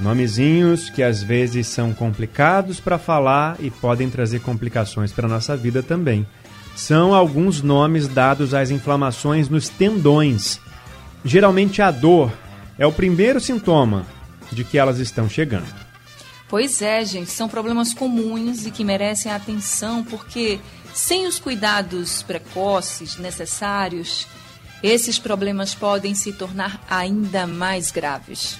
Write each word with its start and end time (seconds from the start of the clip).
Nomezinhos 0.00 0.88
que 0.88 1.02
às 1.02 1.22
vezes 1.22 1.66
são 1.66 1.92
complicados 1.92 2.80
para 2.80 2.98
falar 2.98 3.56
e 3.60 3.70
podem 3.70 4.08
trazer 4.08 4.40
complicações 4.40 5.12
para 5.12 5.26
a 5.26 5.30
nossa 5.30 5.56
vida 5.56 5.82
também. 5.82 6.26
São 6.74 7.14
alguns 7.14 7.60
nomes 7.60 8.08
dados 8.08 8.54
às 8.54 8.70
inflamações 8.70 9.48
nos 9.48 9.68
tendões. 9.68 10.58
Geralmente 11.24 11.82
a 11.82 11.90
dor 11.90 12.32
é 12.78 12.86
o 12.86 12.92
primeiro 12.92 13.38
sintoma 13.38 14.06
de 14.50 14.64
que 14.64 14.78
elas 14.78 14.98
estão 14.98 15.28
chegando. 15.28 15.66
Pois 16.48 16.80
é, 16.82 17.04
gente, 17.04 17.30
são 17.30 17.48
problemas 17.48 17.94
comuns 17.94 18.66
e 18.66 18.70
que 18.70 18.82
merecem 18.82 19.30
atenção 19.30 20.02
porque 20.02 20.58
sem 20.94 21.26
os 21.26 21.38
cuidados 21.38 22.22
precoces 22.22 23.16
necessários, 23.18 24.26
esses 24.82 25.18
problemas 25.18 25.74
podem 25.74 26.14
se 26.14 26.32
tornar 26.32 26.82
ainda 26.88 27.46
mais 27.46 27.90
graves. 27.90 28.58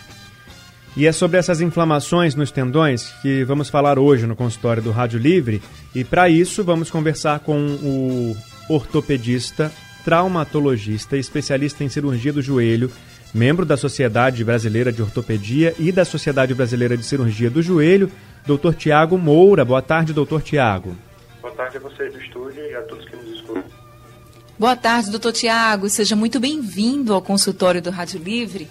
E 0.96 1.06
é 1.06 1.12
sobre 1.12 1.38
essas 1.38 1.60
inflamações 1.60 2.34
nos 2.34 2.50
tendões 2.50 3.12
que 3.22 3.44
vamos 3.44 3.68
falar 3.68 3.98
hoje 3.98 4.26
no 4.26 4.34
consultório 4.34 4.82
do 4.82 4.90
Rádio 4.90 5.18
Livre. 5.18 5.62
E 5.94 6.02
para 6.04 6.28
isso 6.28 6.64
vamos 6.64 6.90
conversar 6.90 7.40
com 7.40 7.56
o 7.56 8.36
ortopedista, 8.68 9.72
traumatologista 10.04 11.16
e 11.16 11.20
especialista 11.20 11.84
em 11.84 11.88
cirurgia 11.88 12.32
do 12.32 12.42
joelho, 12.42 12.90
membro 13.32 13.64
da 13.64 13.76
Sociedade 13.76 14.44
Brasileira 14.44 14.92
de 14.92 15.00
Ortopedia 15.00 15.74
e 15.78 15.92
da 15.92 16.04
Sociedade 16.04 16.54
Brasileira 16.54 16.96
de 16.96 17.04
Cirurgia 17.04 17.48
do 17.48 17.62
Joelho, 17.62 18.10
Dr. 18.44 18.74
Tiago 18.76 19.16
Moura. 19.16 19.64
Boa 19.64 19.82
tarde, 19.82 20.12
doutor 20.12 20.42
Tiago. 20.42 20.96
Boa 21.40 21.54
tarde 21.54 21.76
a 21.76 21.80
vocês 21.80 22.12
do 22.12 22.20
estúdio 22.20 22.64
e 22.64 22.74
a 22.74 22.82
todos 22.82 23.04
que 23.08 23.16
nos 23.16 23.36
escutam. 23.36 23.62
Boa 24.58 24.76
tarde, 24.76 25.10
doutor 25.10 25.32
Tiago. 25.32 25.88
Seja 25.88 26.16
muito 26.16 26.40
bem-vindo 26.40 27.14
ao 27.14 27.22
consultório 27.22 27.80
do 27.80 27.90
Rádio 27.90 28.20
Livre. 28.20 28.68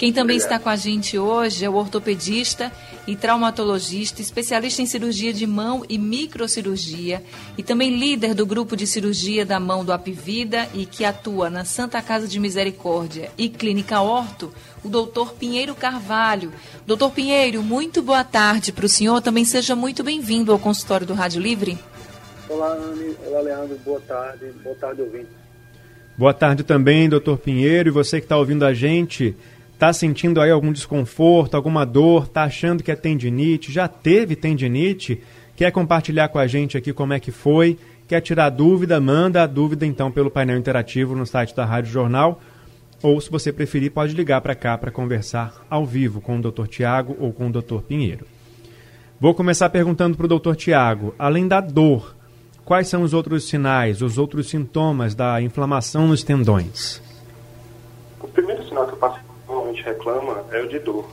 Quem 0.00 0.14
também 0.14 0.38
Obrigado. 0.38 0.52
está 0.52 0.64
com 0.64 0.70
a 0.70 0.76
gente 0.76 1.18
hoje 1.18 1.62
é 1.62 1.68
o 1.68 1.74
ortopedista 1.74 2.72
e 3.06 3.14
traumatologista, 3.14 4.22
especialista 4.22 4.80
em 4.80 4.86
cirurgia 4.86 5.30
de 5.30 5.46
mão 5.46 5.84
e 5.90 5.98
microcirurgia 5.98 7.22
e 7.58 7.62
também 7.62 7.98
líder 7.98 8.32
do 8.32 8.46
grupo 8.46 8.74
de 8.74 8.86
cirurgia 8.86 9.44
da 9.44 9.60
mão 9.60 9.84
do 9.84 9.92
Apivida 9.92 10.66
e 10.72 10.86
que 10.86 11.04
atua 11.04 11.50
na 11.50 11.66
Santa 11.66 12.00
Casa 12.00 12.26
de 12.26 12.40
Misericórdia 12.40 13.30
e 13.36 13.50
Clínica 13.50 14.00
Orto, 14.00 14.50
o 14.82 14.88
doutor 14.88 15.34
Pinheiro 15.34 15.74
Carvalho. 15.74 16.50
Doutor 16.86 17.10
Pinheiro, 17.10 17.62
muito 17.62 18.00
boa 18.00 18.24
tarde 18.24 18.72
para 18.72 18.86
o 18.86 18.88
senhor. 18.88 19.20
Também 19.20 19.44
seja 19.44 19.76
muito 19.76 20.02
bem-vindo 20.02 20.50
ao 20.50 20.58
consultório 20.58 21.06
do 21.06 21.12
Rádio 21.12 21.42
Livre. 21.42 21.78
Olá, 22.48 22.72
Anne. 22.72 23.14
Olá, 23.26 23.42
Leandro. 23.42 23.78
Boa 23.84 24.00
tarde. 24.00 24.46
Boa 24.64 24.76
tarde, 24.76 25.02
ouvinte. 25.02 25.28
Boa 26.16 26.32
tarde 26.32 26.64
também, 26.64 27.06
doutor 27.06 27.36
Pinheiro. 27.36 27.90
E 27.90 27.92
você 27.92 28.18
que 28.18 28.24
está 28.24 28.38
ouvindo 28.38 28.64
a 28.64 28.72
gente, 28.72 29.36
Está 29.80 29.94
sentindo 29.94 30.42
aí 30.42 30.50
algum 30.50 30.72
desconforto, 30.72 31.54
alguma 31.54 31.86
dor, 31.86 32.24
está 32.24 32.42
achando 32.42 32.82
que 32.82 32.92
é 32.92 32.94
tendinite, 32.94 33.72
já 33.72 33.88
teve 33.88 34.36
tendinite, 34.36 35.22
quer 35.56 35.72
compartilhar 35.72 36.28
com 36.28 36.38
a 36.38 36.46
gente 36.46 36.76
aqui 36.76 36.92
como 36.92 37.14
é 37.14 37.18
que 37.18 37.30
foi, 37.30 37.78
quer 38.06 38.20
tirar 38.20 38.50
dúvida, 38.50 39.00
manda 39.00 39.42
a 39.42 39.46
dúvida 39.46 39.86
então 39.86 40.12
pelo 40.12 40.30
painel 40.30 40.58
interativo 40.58 41.16
no 41.16 41.24
site 41.24 41.56
da 41.56 41.64
Rádio 41.64 41.90
Jornal, 41.90 42.42
ou 43.02 43.18
se 43.22 43.30
você 43.30 43.50
preferir, 43.50 43.90
pode 43.90 44.12
ligar 44.12 44.42
para 44.42 44.54
cá 44.54 44.76
para 44.76 44.90
conversar 44.90 45.64
ao 45.70 45.86
vivo 45.86 46.20
com 46.20 46.38
o 46.38 46.42
Dr. 46.42 46.66
Tiago 46.66 47.16
ou 47.18 47.32
com 47.32 47.48
o 47.48 47.50
Dr. 47.50 47.80
Pinheiro. 47.80 48.26
Vou 49.18 49.32
começar 49.32 49.70
perguntando 49.70 50.14
para 50.14 50.26
o 50.26 50.38
Dr. 50.38 50.56
Tiago, 50.56 51.14
além 51.18 51.48
da 51.48 51.58
dor, 51.58 52.14
quais 52.66 52.86
são 52.86 53.00
os 53.00 53.14
outros 53.14 53.48
sinais, 53.48 54.02
os 54.02 54.18
outros 54.18 54.50
sintomas 54.50 55.14
da 55.14 55.40
inflamação 55.40 56.06
nos 56.06 56.22
tendões? 56.22 57.00
O 58.20 58.28
primeiro 58.28 58.62
sinal 58.68 58.86
que 58.86 58.92
eu 58.92 58.98
passo 58.98 59.30
normalmente 59.80 59.84
reclama 59.84 60.44
é 60.52 60.60
o 60.60 60.68
de 60.68 60.78
dor. 60.78 61.06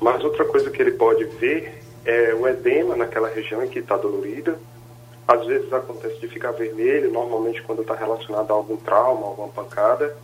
Mas 0.00 0.22
outra 0.24 0.44
coisa 0.44 0.70
que 0.70 0.80
ele 0.80 0.92
pode 0.92 1.24
ver 1.24 1.80
é 2.04 2.34
o 2.34 2.46
edema 2.48 2.96
naquela 2.96 3.28
região 3.28 3.62
em 3.64 3.68
que 3.68 3.78
está 3.78 3.96
dolorida. 3.96 4.58
Às 5.26 5.46
vezes 5.46 5.72
acontece 5.72 6.18
de 6.18 6.28
ficar 6.28 6.50
vermelho, 6.52 7.12
normalmente 7.12 7.62
quando 7.62 7.82
está 7.82 7.94
relacionado 7.94 8.50
a 8.50 8.54
algum 8.54 8.76
trauma, 8.76 9.26
alguma 9.26 9.48
pancada. 9.48 10.16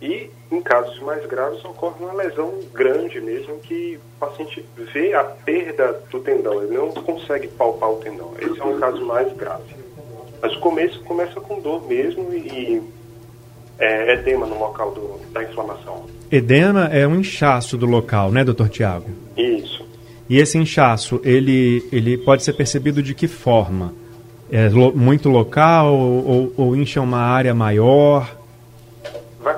E 0.00 0.30
em 0.52 0.60
casos 0.60 1.00
mais 1.00 1.26
graves 1.26 1.64
ocorre 1.64 2.04
uma 2.04 2.12
lesão 2.12 2.60
grande 2.72 3.20
mesmo 3.20 3.58
que 3.58 3.96
o 3.96 4.20
paciente 4.20 4.64
vê 4.76 5.12
a 5.12 5.24
perda 5.24 6.00
do 6.08 6.20
tendão, 6.20 6.62
ele 6.62 6.76
não 6.76 6.92
consegue 6.92 7.48
palpar 7.48 7.90
o 7.90 7.96
tendão. 7.96 8.32
Esse 8.40 8.60
é 8.60 8.64
um 8.64 8.78
caso 8.78 9.04
mais 9.04 9.32
grave. 9.36 9.74
Mas 10.40 10.54
o 10.54 10.60
começo 10.60 11.02
começa 11.02 11.40
com 11.40 11.60
dor 11.60 11.84
mesmo 11.88 12.32
e 12.32 12.80
é, 13.78 14.14
edema 14.14 14.46
no 14.46 14.58
local 14.58 14.90
do, 14.92 15.20
da 15.32 15.42
inflamação. 15.42 16.06
Edema 16.30 16.86
é 16.86 17.06
um 17.06 17.20
inchaço 17.20 17.76
do 17.76 17.86
local, 17.86 18.30
né, 18.30 18.44
doutor 18.44 18.68
Tiago? 18.68 19.08
Isso. 19.36 19.86
E 20.28 20.38
esse 20.38 20.58
inchaço, 20.58 21.20
ele, 21.24 21.88
ele 21.90 22.18
pode 22.18 22.44
ser 22.44 22.52
percebido 22.52 23.02
de 23.02 23.14
que 23.14 23.26
forma? 23.26 23.94
É 24.50 24.68
lo, 24.68 24.94
muito 24.94 25.28
local 25.28 25.94
ou, 25.94 26.52
ou, 26.56 26.76
incha 26.76 27.00
uma 27.00 27.20
área 27.20 27.54
maior? 27.54 28.36
Vai, 29.40 29.56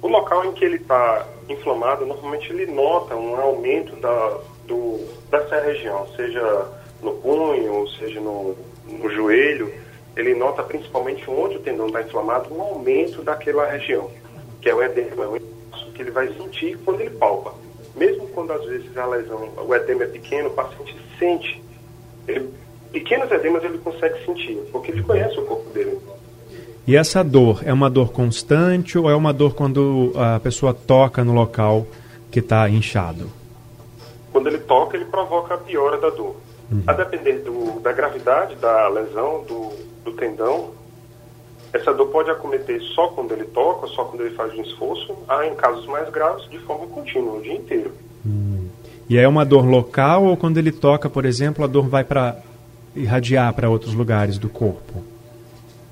o 0.00 0.08
local 0.08 0.44
em 0.46 0.52
que 0.52 0.64
ele 0.64 0.76
está 0.76 1.26
inflamado, 1.48 2.06
normalmente 2.06 2.50
ele 2.52 2.66
nota 2.66 3.14
um 3.14 3.36
aumento 3.36 3.94
da, 3.96 4.38
do, 4.66 5.00
dessa 5.30 5.60
região, 5.60 6.06
seja 6.16 6.66
no 7.02 7.12
punho, 7.12 7.88
seja 7.98 8.20
no, 8.20 8.56
no 8.88 9.10
joelho, 9.10 9.72
ele 10.16 10.34
nota 10.34 10.62
principalmente 10.62 11.28
onde 11.28 11.56
o 11.56 11.60
tendão 11.60 11.86
está 11.86 12.02
inflamado, 12.02 12.52
um 12.54 12.60
aumento 12.60 13.22
daquela 13.22 13.66
região, 13.66 14.10
que 14.60 14.68
é 14.68 14.74
o 14.74 14.82
edema, 14.82 15.36
é 15.36 15.40
que 15.94 16.02
ele 16.02 16.10
vai 16.10 16.28
sentir 16.34 16.78
quando 16.84 17.00
ele 17.00 17.10
palpa. 17.10 17.54
Mesmo 17.96 18.26
quando 18.28 18.52
às 18.52 18.64
vezes 18.64 18.96
a 18.96 19.06
lesão, 19.06 19.50
o 19.56 19.74
edema 19.74 20.04
é 20.04 20.06
pequeno, 20.06 20.48
o 20.48 20.52
paciente 20.52 20.96
sente. 21.18 21.62
Ele, 22.26 22.48
pequenos 22.90 23.30
edemas 23.30 23.64
ele 23.64 23.78
consegue 23.78 24.24
sentir, 24.24 24.56
porque 24.70 24.90
ele 24.90 25.02
conhece 25.02 25.38
o 25.38 25.44
corpo 25.44 25.68
dele. 25.70 25.98
E 26.86 26.96
essa 26.96 27.22
dor 27.22 27.62
é 27.64 27.72
uma 27.72 27.88
dor 27.88 28.10
constante 28.10 28.98
ou 28.98 29.08
é 29.08 29.14
uma 29.14 29.32
dor 29.32 29.54
quando 29.54 30.12
a 30.16 30.40
pessoa 30.40 30.74
toca 30.74 31.22
no 31.22 31.32
local 31.32 31.86
que 32.30 32.40
está 32.40 32.68
inchado? 32.68 33.30
Quando 34.32 34.48
ele 34.48 34.58
toca, 34.58 34.96
ele 34.96 35.04
provoca 35.04 35.54
a 35.54 35.58
piora 35.58 36.00
da 36.00 36.10
dor. 36.10 36.36
Uhum. 36.70 36.82
A 36.86 36.92
depender 36.94 37.40
do, 37.40 37.78
da 37.80 37.92
gravidade 37.92 38.56
da 38.56 38.88
lesão, 38.88 39.44
do, 39.46 39.70
do 40.04 40.12
tendão, 40.12 40.70
essa 41.72 41.92
dor 41.92 42.08
pode 42.08 42.30
acometer 42.30 42.80
só 42.94 43.08
quando 43.08 43.32
ele 43.32 43.44
toca, 43.44 43.86
só 43.88 44.04
quando 44.04 44.22
ele 44.22 44.34
faz 44.34 44.52
um 44.54 44.62
esforço, 44.62 45.16
há 45.26 45.46
em 45.46 45.54
casos 45.54 45.86
mais 45.86 46.08
graves 46.10 46.48
de 46.50 46.58
forma 46.60 46.86
contínua, 46.86 47.38
o 47.38 47.42
dia 47.42 47.54
inteiro. 47.54 47.92
Hum. 48.26 48.68
E 49.08 49.18
é 49.18 49.26
uma 49.26 49.44
dor 49.44 49.64
local 49.64 50.24
ou 50.24 50.36
quando 50.36 50.58
ele 50.58 50.70
toca, 50.70 51.08
por 51.08 51.24
exemplo, 51.24 51.64
a 51.64 51.66
dor 51.66 51.88
vai 51.88 52.04
para 52.04 52.36
irradiar 52.94 53.52
para 53.54 53.70
outros 53.70 53.94
lugares 53.94 54.38
do 54.38 54.48
corpo? 54.48 55.02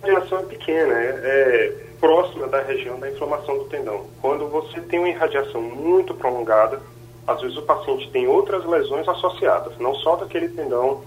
A 0.02 0.08
irradiação 0.08 0.38
é 0.38 0.42
pequena, 0.42 0.94
é, 0.94 1.06
é 1.06 1.76
próxima 2.00 2.46
da 2.48 2.62
região 2.62 2.98
da 2.98 3.10
inflamação 3.10 3.58
do 3.58 3.64
tendão. 3.64 4.06
Quando 4.20 4.48
você 4.48 4.80
tem 4.80 4.98
uma 4.98 5.08
irradiação 5.08 5.60
muito 5.60 6.14
prolongada, 6.14 6.80
às 7.26 7.40
vezes 7.40 7.56
o 7.56 7.62
paciente 7.62 8.10
tem 8.10 8.26
outras 8.26 8.64
lesões 8.64 9.06
associadas, 9.08 9.78
não 9.78 9.94
só 9.94 10.16
daquele 10.16 10.48
tendão, 10.48 11.02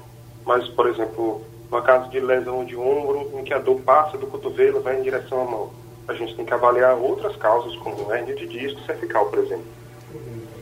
mas, 0.46 0.68
por 0.70 0.88
exemplo, 0.88 1.42
no 1.72 1.82
caso 1.82 2.10
de 2.10 2.20
lesão 2.20 2.64
de 2.66 2.76
ombro, 2.76 3.32
em 3.40 3.44
que 3.44 3.54
a 3.54 3.60
dor 3.60 3.80
passa 3.82 4.18
do 4.18 4.28
cotovelo 4.28 4.82
vai 4.82 5.00
em 5.00 5.04
direção 5.04 5.42
à 5.42 5.46
mão. 5.46 5.72
A 6.08 6.14
gente 6.14 6.36
tem 6.36 6.46
que 6.46 6.54
avaliar 6.54 6.96
outras 6.96 7.36
causas, 7.38 7.76
como 7.78 8.14
hernia 8.14 8.36
de 8.36 8.48
disco 8.48 8.80
cervical, 8.86 9.26
por 9.28 9.40
exemplo. 9.40 9.66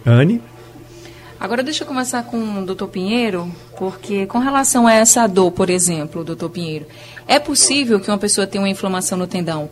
Anne? 0.06 0.42
Agora 1.39 1.63
deixa 1.63 1.83
eu 1.83 1.88
começar 1.88 2.24
com 2.24 2.59
o 2.59 2.65
doutor 2.65 2.88
Pinheiro, 2.88 3.51
porque 3.75 4.27
com 4.27 4.38
relação 4.38 4.86
a 4.86 4.94
essa 4.94 5.25
dor, 5.25 5.51
por 5.51 5.71
exemplo, 5.71 6.24
doutor 6.24 6.50
Pinheiro, 6.51 6.86
é 7.27 7.39
possível 7.39 8.00
que 8.00 8.09
uma 8.09 8.18
pessoa 8.18 8.45
tenha 8.45 8.62
uma 8.62 8.69
inflamação 8.69 9.18
no 9.18 9.25
tendão 9.25 9.69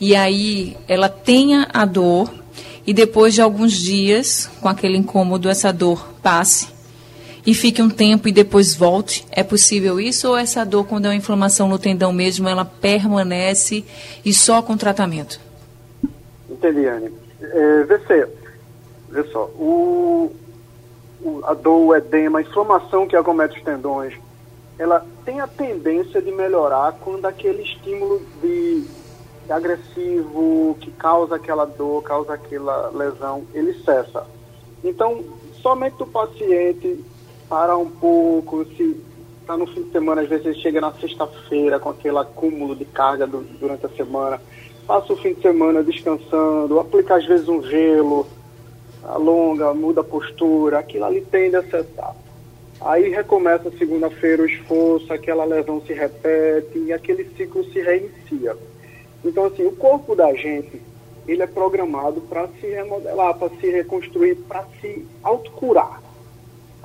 e 0.00 0.14
aí 0.14 0.76
ela 0.86 1.08
tenha 1.08 1.68
a 1.72 1.84
dor 1.84 2.32
e 2.86 2.94
depois 2.94 3.34
de 3.34 3.42
alguns 3.42 3.72
dias, 3.72 4.48
com 4.60 4.68
aquele 4.68 4.96
incômodo, 4.96 5.48
essa 5.48 5.72
dor 5.72 6.08
passe 6.22 6.68
e 7.46 7.54
fique 7.54 7.82
um 7.82 7.90
tempo 7.90 8.28
e 8.28 8.32
depois 8.32 8.74
volte? 8.74 9.26
É 9.30 9.42
possível 9.42 10.00
isso 10.00 10.28
ou 10.28 10.36
essa 10.36 10.64
dor, 10.64 10.86
quando 10.86 11.06
é 11.06 11.08
uma 11.08 11.16
inflamação 11.16 11.68
no 11.68 11.78
tendão 11.78 12.12
mesmo, 12.12 12.48
ela 12.48 12.64
permanece 12.64 13.84
e 14.24 14.32
só 14.32 14.62
com 14.62 14.76
tratamento? 14.76 15.40
Entendi, 16.50 16.86
Anne. 16.86 17.12
É, 17.40 17.84
vê, 17.84 18.28
vê 19.10 19.24
só, 19.30 19.44
o 19.56 20.30
o, 21.20 21.40
a 21.44 21.54
dor, 21.54 21.86
o 21.86 21.94
edema, 21.94 22.38
a 22.38 22.42
inflamação 22.42 23.06
que 23.06 23.16
acomete 23.16 23.58
os 23.58 23.64
tendões, 23.64 24.14
ela 24.78 25.04
tem 25.24 25.40
a 25.40 25.46
tendência 25.46 26.22
de 26.22 26.30
melhorar 26.30 26.92
quando 27.00 27.26
aquele 27.26 27.62
estímulo 27.62 28.22
de, 28.40 28.84
de 29.44 29.52
agressivo 29.52 30.76
que 30.80 30.90
causa 30.92 31.36
aquela 31.36 31.64
dor, 31.64 32.02
causa 32.02 32.34
aquela 32.34 32.90
lesão, 32.90 33.44
ele 33.52 33.74
cessa. 33.84 34.24
Então, 34.84 35.24
somente 35.60 36.00
o 36.02 36.06
paciente 36.06 37.04
parar 37.48 37.76
um 37.78 37.88
pouco, 37.88 38.64
se 38.76 38.96
está 39.40 39.56
no 39.56 39.66
fim 39.66 39.82
de 39.82 39.90
semana, 39.90 40.22
às 40.22 40.28
vezes 40.28 40.58
chega 40.58 40.80
na 40.80 40.92
sexta-feira 40.92 41.80
com 41.80 41.88
aquele 41.88 42.18
acúmulo 42.18 42.76
de 42.76 42.84
carga 42.84 43.26
do, 43.26 43.40
durante 43.58 43.86
a 43.86 43.88
semana, 43.88 44.40
passa 44.86 45.12
o 45.12 45.16
fim 45.16 45.32
de 45.32 45.40
semana 45.40 45.82
descansando, 45.82 46.78
aplica 46.78 47.16
às 47.16 47.24
vezes 47.24 47.48
um 47.48 47.62
gelo, 47.62 48.26
alonga, 49.02 49.72
muda 49.72 50.02
a 50.02 50.04
postura, 50.04 50.78
aquilo 50.78 51.06
ali 51.06 51.22
tende 51.22 51.56
a 51.56 51.62
cessar. 51.62 52.14
Aí 52.80 53.08
recomeça 53.08 53.72
segunda-feira 53.76 54.42
o 54.42 54.46
esforço, 54.46 55.12
aquela 55.12 55.44
lesão 55.44 55.80
se 55.80 55.92
repete 55.92 56.78
e 56.78 56.92
aquele 56.92 57.24
ciclo 57.36 57.64
se 57.72 57.80
reinicia. 57.80 58.56
Então, 59.24 59.46
assim, 59.46 59.64
o 59.66 59.72
corpo 59.72 60.14
da 60.14 60.32
gente, 60.34 60.80
ele 61.26 61.42
é 61.42 61.46
programado 61.46 62.20
para 62.20 62.46
se 62.60 62.66
remodelar, 62.66 63.34
para 63.36 63.48
se 63.60 63.68
reconstruir, 63.70 64.36
para 64.46 64.64
se 64.80 65.04
autocurar. 65.22 66.07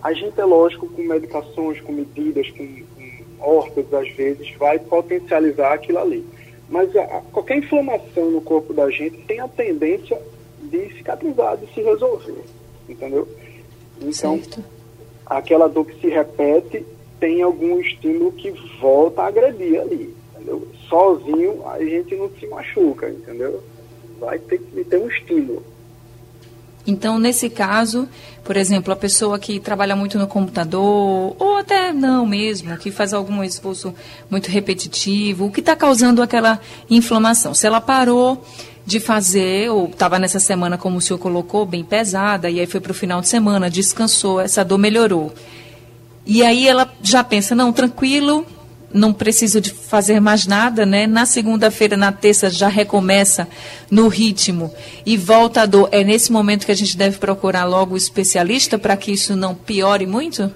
A 0.03 0.11
gente, 0.11 0.37
é 0.39 0.43
lógico, 0.43 0.87
com 0.87 1.01
medicações, 1.01 1.79
com 1.79 1.93
medidas, 1.93 2.49
com, 2.51 2.67
com 2.67 3.13
órtons, 3.39 3.93
às 3.93 4.09
vezes, 4.09 4.53
vai 4.57 4.77
potencializar 4.77 5.73
aquilo 5.73 5.99
ali. 5.99 6.25
Mas 6.69 6.93
a, 6.95 7.03
a, 7.03 7.21
qualquer 7.31 7.57
inflamação 7.57 8.29
no 8.29 8.41
corpo 8.41 8.73
da 8.73 8.89
gente 8.89 9.17
tem 9.23 9.39
a 9.39 9.47
tendência 9.47 10.21
de 10.61 10.93
cicatrizar, 10.97 11.55
de 11.57 11.73
se 11.73 11.81
resolver, 11.81 12.43
entendeu? 12.89 13.27
Então, 14.01 14.11
certo. 14.37 14.63
aquela 15.25 15.69
dor 15.69 15.85
que 15.85 16.01
se 16.01 16.07
repete 16.07 16.85
tem 17.19 17.41
algum 17.41 17.79
estímulo 17.79 18.33
que 18.33 18.51
volta 18.81 19.21
a 19.21 19.27
agredir 19.27 19.79
ali, 19.79 20.13
entendeu? 20.33 20.67
Sozinho 20.89 21.65
a 21.65 21.79
gente 21.79 22.13
não 22.15 22.29
se 22.31 22.45
machuca, 22.47 23.09
entendeu? 23.09 23.63
Vai 24.19 24.37
ter 24.39 24.59
que 24.59 24.83
ter 24.83 24.97
um 24.97 25.07
estímulo. 25.07 25.63
Então, 26.85 27.17
nesse 27.17 27.49
caso, 27.49 28.09
por 28.43 28.57
exemplo, 28.57 28.91
a 28.91 28.95
pessoa 28.95 29.39
que 29.39 29.59
trabalha 29.59 29.95
muito 29.95 30.19
no 30.19 30.27
computador, 30.27 31.35
ou 31.39 31.57
até 31.57 31.93
não 31.93 32.25
mesmo, 32.25 32.75
que 32.77 32.91
faz 32.91 33.13
algum 33.13 33.41
esforço 33.41 33.93
muito 34.29 34.49
repetitivo, 34.49 35.45
o 35.45 35.51
que 35.51 35.61
está 35.61 35.75
causando 35.75 36.21
aquela 36.21 36.59
inflamação? 36.89 37.53
Se 37.53 37.65
ela 37.65 37.79
parou 37.79 38.43
de 38.85 38.99
fazer, 38.99 39.69
ou 39.69 39.85
estava 39.85 40.19
nessa 40.19 40.39
semana, 40.39 40.77
como 40.77 40.97
o 40.97 41.01
senhor 41.01 41.19
colocou, 41.19 41.65
bem 41.65 41.85
pesada, 41.85 42.49
e 42.49 42.59
aí 42.59 42.67
foi 42.67 42.81
para 42.81 42.91
o 42.91 42.95
final 42.95 43.21
de 43.21 43.29
semana, 43.29 43.69
descansou, 43.69 44.41
essa 44.41 44.63
dor 44.65 44.77
melhorou. 44.77 45.33
E 46.25 46.43
aí 46.43 46.67
ela 46.67 46.91
já 47.01 47.23
pensa, 47.23 47.55
não, 47.55 47.71
tranquilo, 47.71 48.45
não 48.93 49.11
preciso 49.11 49.59
de 49.59 49.71
fazer 49.71 50.19
mais 50.19 50.45
nada, 50.45 50.85
né? 50.85 51.07
Na 51.07 51.25
segunda-feira, 51.25 51.97
na 51.97 52.11
terça, 52.11 52.49
já 52.49 52.67
recomeça 52.67 53.47
no 53.89 54.07
ritmo 54.07 54.73
e 55.05 55.17
volta 55.17 55.61
a 55.61 55.65
dor. 55.65 55.89
É 55.91 56.03
nesse 56.03 56.31
momento 56.31 56.65
que 56.65 56.71
a 56.71 56.75
gente 56.75 56.95
deve 56.95 57.17
procurar 57.17 57.65
logo 57.65 57.95
o 57.95 57.97
especialista 57.97 58.77
para 58.77 58.95
que 58.95 59.11
isso 59.11 59.35
não 59.35 59.55
piore 59.55 60.05
muito? 60.05 60.51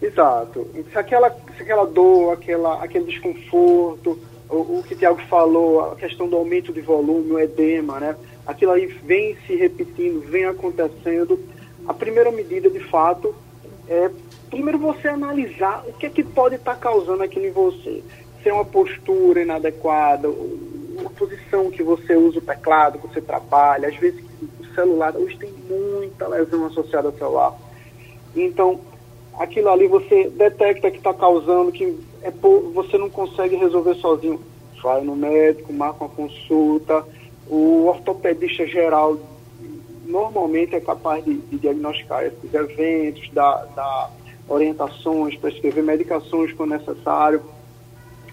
Exato. 0.00 0.66
Se 0.90 0.98
aquela, 0.98 1.30
se 1.56 1.62
aquela 1.62 1.84
dor, 1.84 2.32
aquela, 2.32 2.82
aquele 2.82 3.04
desconforto, 3.04 4.18
o, 4.48 4.78
o 4.78 4.84
que 4.86 4.94
o 4.94 4.96
Tiago 4.96 5.20
falou, 5.28 5.92
a 5.92 5.96
questão 5.96 6.28
do 6.28 6.36
aumento 6.36 6.72
de 6.72 6.80
volume, 6.80 7.32
o 7.32 7.38
edema, 7.38 8.00
né? 8.00 8.16
Aquilo 8.46 8.72
aí 8.72 8.86
vem 8.86 9.36
se 9.46 9.54
repetindo, 9.54 10.20
vem 10.22 10.46
acontecendo. 10.46 11.38
A 11.86 11.92
primeira 11.92 12.32
medida, 12.32 12.70
de 12.70 12.80
fato, 12.80 13.34
é 13.88 14.10
primeiro 14.50 14.78
você 14.78 15.08
analisar 15.08 15.84
o 15.86 15.92
que 15.92 16.06
é 16.06 16.10
que 16.10 16.24
pode 16.24 16.56
estar 16.56 16.74
tá 16.74 16.80
causando 16.80 17.22
aquilo 17.22 17.46
em 17.46 17.52
você. 17.52 18.02
Se 18.42 18.48
é 18.48 18.52
uma 18.52 18.64
postura 18.64 19.42
inadequada, 19.42 20.28
uma 20.28 21.10
posição 21.10 21.70
que 21.70 21.82
você 21.82 22.16
usa 22.16 22.38
o 22.38 22.42
teclado, 22.42 22.98
que 22.98 23.06
você 23.06 23.20
trabalha, 23.20 23.88
às 23.88 23.96
vezes 23.96 24.22
o 24.58 24.74
celular, 24.74 25.16
hoje 25.16 25.36
tem 25.38 25.52
muita 25.68 26.26
lesão 26.26 26.66
associada 26.66 27.08
ao 27.08 27.14
celular. 27.14 27.54
Então, 28.34 28.80
aquilo 29.38 29.68
ali 29.68 29.86
você 29.86 30.28
detecta 30.30 30.90
que 30.90 30.98
está 30.98 31.14
causando, 31.14 31.72
que 31.72 31.98
é 32.22 32.30
por, 32.30 32.72
você 32.72 32.98
não 32.98 33.08
consegue 33.08 33.56
resolver 33.56 33.94
sozinho. 33.94 34.40
Vai 34.82 35.02
no 35.02 35.14
médico, 35.14 35.72
marca 35.72 36.04
uma 36.04 36.10
consulta. 36.10 37.04
O 37.46 37.86
ortopedista 37.86 38.66
geral 38.66 39.18
normalmente 40.06 40.74
é 40.74 40.80
capaz 40.80 41.24
de, 41.24 41.36
de 41.36 41.58
diagnosticar 41.58 42.24
esses 42.24 42.52
eventos, 42.52 43.30
da, 43.32 43.64
da 43.76 44.10
orientações, 44.50 45.36
para 45.36 45.50
escrever 45.50 45.82
medicações 45.82 46.52
quando 46.52 46.70
necessário. 46.70 47.42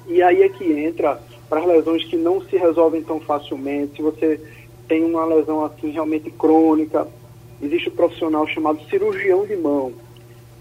E 0.07 0.21
aí 0.21 0.41
é 0.41 0.49
que 0.49 0.65
entra 0.65 1.19
para 1.49 1.59
as 1.59 1.65
lesões 1.65 2.03
que 2.03 2.15
não 2.15 2.41
se 2.41 2.57
resolvem 2.57 3.01
tão 3.03 3.19
facilmente. 3.19 3.97
Se 3.97 4.01
você 4.01 4.39
tem 4.87 5.03
uma 5.03 5.25
lesão 5.25 5.63
assim 5.63 5.91
realmente 5.91 6.31
crônica, 6.31 7.07
existe 7.61 7.89
um 7.89 7.93
profissional 7.93 8.47
chamado 8.47 8.79
cirurgião 8.89 9.45
de 9.45 9.55
mão, 9.55 9.93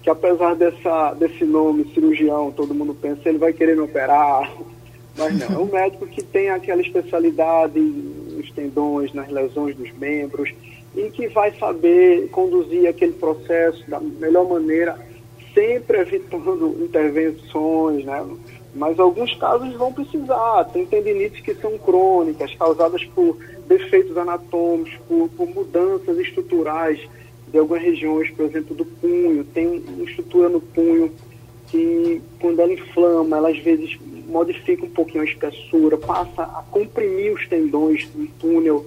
que 0.03 0.11
apesar 0.11 0.55
dessa, 0.55 1.15
desse 1.15 1.45
nome, 1.45 1.93
cirurgião, 1.93 2.53
todo 2.53 2.75
mundo 2.75 2.95
pensa, 2.95 3.29
ele 3.29 3.39
vai 3.39 3.53
querer 3.53 3.79
operar. 3.81 4.53
Mas 5.17 5.39
não, 5.39 5.57
é 5.57 5.59
um 5.59 5.73
médico 5.73 6.07
que 6.07 6.23
tem 6.23 6.51
aquela 6.51 6.83
especialidade 6.83 7.81
nos 7.81 8.51
tendões, 8.51 9.15
nas 9.15 9.31
lesões 9.31 9.75
dos 9.75 9.91
membros, 9.93 10.53
e 10.95 11.11
que 11.11 11.27
vai 11.29 11.55
saber 11.59 12.29
conduzir 12.29 12.87
aquele 12.87 13.13
processo 13.13 13.83
da 13.89 13.99
melhor 13.99 14.47
maneira 14.47 15.06
sempre 15.57 16.01
evitando 16.01 16.77
intervenções, 16.85 18.05
né? 18.05 18.27
Mas 18.75 19.01
alguns 19.01 19.35
casos 19.37 19.73
vão 19.75 19.91
precisar. 19.91 20.65
Tem 20.65 20.85
tendinites 20.85 21.41
que 21.41 21.55
são 21.55 21.79
crônicas, 21.79 22.55
causadas 22.55 23.03
por 23.07 23.39
defeitos 23.67 24.17
anatômicos, 24.19 24.93
por, 25.09 25.31
por 25.31 25.49
mudanças 25.49 26.19
estruturais 26.19 27.01
de 27.49 27.59
algumas 27.59 27.83
regiões, 27.83 28.31
por 28.33 28.45
exemplo, 28.45 28.77
do 28.77 28.85
punho. 28.85 29.45
Tem 29.45 29.83
uma 29.89 30.05
estrutura 30.05 30.51
no 30.51 30.61
punho 30.61 31.11
que, 31.69 32.21
quando 32.39 32.61
ela 32.61 32.73
inflama, 32.73 33.39
ela 33.39 33.49
às 33.49 33.59
vezes 33.59 33.99
modifica 34.29 34.85
um 34.85 34.91
pouquinho 34.91 35.23
a 35.23 35.27
espessura, 35.27 35.97
passa 35.97 36.43
a 36.43 36.63
comprimir 36.71 37.33
os 37.33 37.49
tendões 37.49 38.07
no 38.15 38.27
túnel 38.39 38.85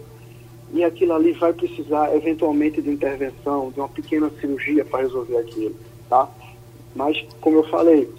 e 0.71 0.83
aquilo 0.83 1.13
ali 1.13 1.31
vai 1.31 1.51
precisar 1.51 2.15
eventualmente 2.15 2.79
de 2.79 2.91
intervenção, 2.91 3.71
de 3.71 3.79
uma 3.79 3.89
pequena 3.89 4.29
cirurgia 4.39 4.85
para 4.85 4.99
resolver 4.99 5.37
aquilo, 5.37 5.75
tá? 6.07 6.29
Mas, 6.95 7.23
como 7.41 7.57
eu 7.57 7.63
falei, 7.69 8.09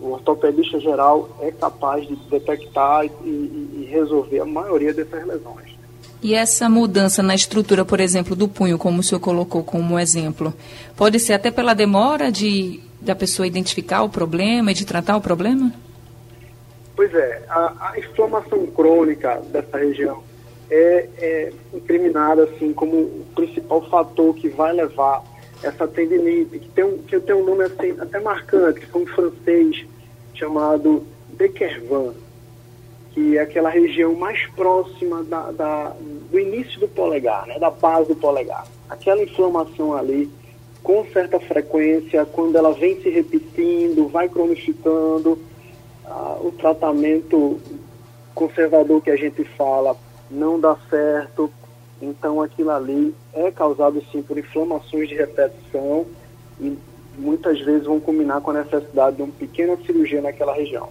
o 0.00 0.12
ortopedista 0.12 0.78
geral 0.80 1.28
é 1.40 1.50
capaz 1.50 2.06
de 2.06 2.16
detectar 2.30 3.04
e, 3.04 3.08
e, 3.24 3.80
e 3.82 3.88
resolver 3.90 4.40
a 4.40 4.44
maioria 4.44 4.94
dessas 4.94 5.26
lesões. 5.26 5.76
E 6.22 6.34
essa 6.34 6.68
mudança 6.68 7.22
na 7.22 7.34
estrutura, 7.34 7.84
por 7.84 8.00
exemplo, 8.00 8.34
do 8.34 8.48
punho, 8.48 8.76
como 8.76 9.00
o 9.00 9.02
senhor 9.02 9.20
colocou 9.20 9.62
como 9.62 9.98
exemplo, 9.98 10.52
pode 10.96 11.20
ser 11.20 11.34
até 11.34 11.50
pela 11.50 11.74
demora 11.74 12.32
de 12.32 12.80
da 13.00 13.14
pessoa 13.14 13.46
identificar 13.46 14.02
o 14.02 14.08
problema 14.08 14.72
e 14.72 14.74
de 14.74 14.84
tratar 14.84 15.16
o 15.16 15.20
problema? 15.20 15.72
Pois 16.96 17.14
é, 17.14 17.42
a, 17.48 17.92
a 17.92 17.98
inflamação 17.98 18.66
crônica 18.66 19.40
dessa 19.52 19.78
região 19.78 20.22
é, 20.68 21.08
é 21.16 21.52
incriminada 21.72 22.42
assim 22.44 22.72
como 22.72 22.96
o 22.96 23.26
principal 23.36 23.88
fator 23.88 24.34
que 24.34 24.48
vai 24.48 24.72
levar 24.72 25.22
essa 25.62 25.86
tendinite, 25.88 26.58
que 26.58 26.68
tem 26.68 26.84
um, 26.84 26.98
que 26.98 27.18
tem 27.20 27.34
um 27.34 27.44
nome 27.44 27.64
assim, 27.64 27.94
até 27.98 28.20
marcante, 28.20 28.80
que 28.80 28.86
foi 28.86 29.02
um 29.02 29.06
francês 29.06 29.84
chamado 30.34 31.04
Dequervan, 31.30 32.14
que 33.12 33.36
é 33.36 33.40
aquela 33.40 33.68
região 33.68 34.14
mais 34.14 34.46
próxima 34.50 35.24
da, 35.24 35.50
da, 35.50 35.92
do 36.30 36.38
início 36.38 36.78
do 36.78 36.88
polegar, 36.88 37.46
né, 37.46 37.58
da 37.58 37.70
base 37.70 38.08
do 38.08 38.16
polegar. 38.16 38.66
Aquela 38.88 39.22
inflamação 39.22 39.94
ali, 39.94 40.30
com 40.82 41.04
certa 41.12 41.40
frequência, 41.40 42.24
quando 42.24 42.56
ela 42.56 42.72
vem 42.72 43.00
se 43.00 43.08
repetindo, 43.08 44.08
vai 44.08 44.28
cronificando, 44.28 45.38
ah, 46.04 46.38
o 46.40 46.52
tratamento 46.52 47.60
conservador 48.34 49.02
que 49.02 49.10
a 49.10 49.16
gente 49.16 49.42
fala 49.44 49.96
não 50.30 50.60
dá 50.60 50.76
certo, 50.88 51.50
então 52.00 52.40
aquilo 52.40 52.70
ali 52.70 53.14
é 53.32 53.50
causado 53.50 54.02
sim 54.10 54.22
por 54.22 54.38
inflamações 54.38 55.08
de 55.08 55.14
repetição 55.14 56.06
e 56.60 56.76
muitas 57.18 57.60
vezes 57.60 57.86
vão 57.86 57.98
combinar 57.98 58.40
com 58.40 58.50
a 58.50 58.62
necessidade 58.62 59.16
de 59.16 59.22
uma 59.22 59.32
pequena 59.32 59.76
cirurgia 59.84 60.22
naquela 60.22 60.54
região. 60.54 60.88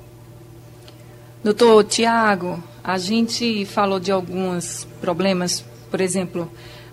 Doutor 1.44 1.84
Tiago, 1.86 2.62
a 2.84 2.98
gente 2.98 3.66
falou 3.66 4.00
de 4.00 4.12
alguns 4.12 4.86
problemas, 5.00 5.64
por 5.90 6.02
exemplo, 6.02 6.50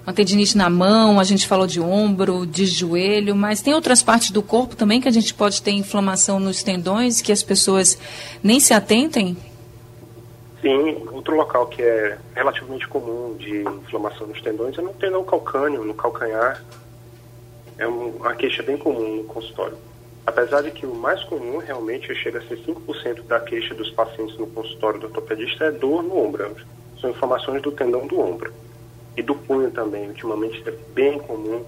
uma 0.07 0.13
tendinite 0.13 0.57
na 0.57 0.69
mão, 0.69 1.19
a 1.19 1.25
gente 1.25 1.47
falou 1.47 1.67
de 1.67 1.81
ombro, 1.81 2.47
de 2.47 2.67
joelho, 2.67 3.35
mas 3.35 3.63
tem 3.63 3.75
outras 3.75 4.03
partes 4.03 4.31
do 4.31 4.43
corpo 4.43 4.77
também 4.77 5.01
que 5.01 5.09
a 5.09 5.13
gente 5.13 5.33
pode 5.33 5.63
ter 5.63 5.73
inflamação 5.73 6.39
nos 6.39 6.63
tendões 6.63 7.21
que 7.21 7.33
as 7.33 7.43
pessoas 7.43 7.99
nem 8.43 8.61
se 8.61 8.75
atentem? 8.75 9.37
Sim, 10.65 11.07
outro 11.13 11.37
local 11.37 11.67
que 11.67 11.83
é 11.83 12.17
relativamente 12.35 12.89
comum 12.89 13.37
de 13.37 13.65
inflamação 13.65 14.27
nos 14.27 14.41
tendões 14.41 14.79
é 14.79 14.81
no 14.81 14.95
tendão 14.95 15.23
calcâneo, 15.23 15.85
no 15.85 15.93
calcanhar. 15.93 16.65
é 17.77 17.87
uma 17.87 18.35
queixa 18.35 18.63
bem 18.63 18.79
comum 18.79 19.17
no 19.17 19.25
consultório. 19.25 19.77
Apesar 20.27 20.63
de 20.63 20.71
que 20.71 20.87
o 20.87 20.95
mais 20.95 21.23
comum 21.25 21.59
realmente 21.59 22.15
chega 22.15 22.39
a 22.39 22.43
ser 22.49 22.57
5% 22.65 23.25
da 23.25 23.41
queixa 23.41 23.75
dos 23.75 23.91
pacientes 23.91 24.39
no 24.39 24.47
consultório 24.47 24.99
do 25.01 25.09
ortopedista 25.09 25.67
é 25.67 25.71
dor 25.71 26.03
no 26.03 26.17
ombro. 26.17 26.57
São 26.99 27.11
inflamações 27.11 27.61
do 27.61 27.71
tendão 27.71 28.07
do 28.07 28.19
ombro. 28.19 28.51
E 29.19 29.23
do 29.23 29.35
punho 29.35 29.71
também, 29.71 30.09
ultimamente 30.09 30.67
é 30.67 30.73
bem 30.95 31.19
comum, 31.19 31.63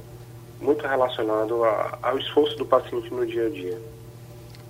muito 0.59 0.87
relacionado 0.87 1.63
a, 1.65 1.99
ao 2.01 2.17
esforço 2.17 2.57
do 2.57 2.65
paciente 2.65 3.13
no 3.13 3.27
dia 3.27 3.45
a 3.45 3.51
dia. 3.51 3.79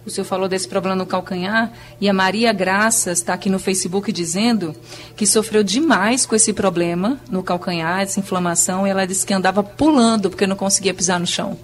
O 0.06 0.10
senhor 0.10 0.24
falou 0.24 0.46
desse 0.48 0.68
problema 0.68 0.94
no 0.94 1.04
calcanhar 1.04 1.72
e 2.00 2.08
a 2.08 2.12
Maria 2.12 2.52
Graças 2.52 3.18
está 3.18 3.34
aqui 3.34 3.50
no 3.50 3.58
Facebook 3.58 4.12
dizendo 4.12 4.72
que 5.16 5.26
sofreu 5.26 5.64
demais 5.64 6.24
com 6.24 6.36
esse 6.36 6.52
problema 6.52 7.18
no 7.28 7.42
calcanhar, 7.42 8.02
essa 8.02 8.20
inflamação, 8.20 8.86
e 8.86 8.90
ela 8.90 9.04
disse 9.04 9.26
que 9.26 9.34
andava 9.34 9.64
pulando 9.64 10.30
porque 10.30 10.46
não 10.46 10.54
conseguia 10.54 10.94
pisar 10.94 11.18
no 11.18 11.26
chão. 11.26 11.58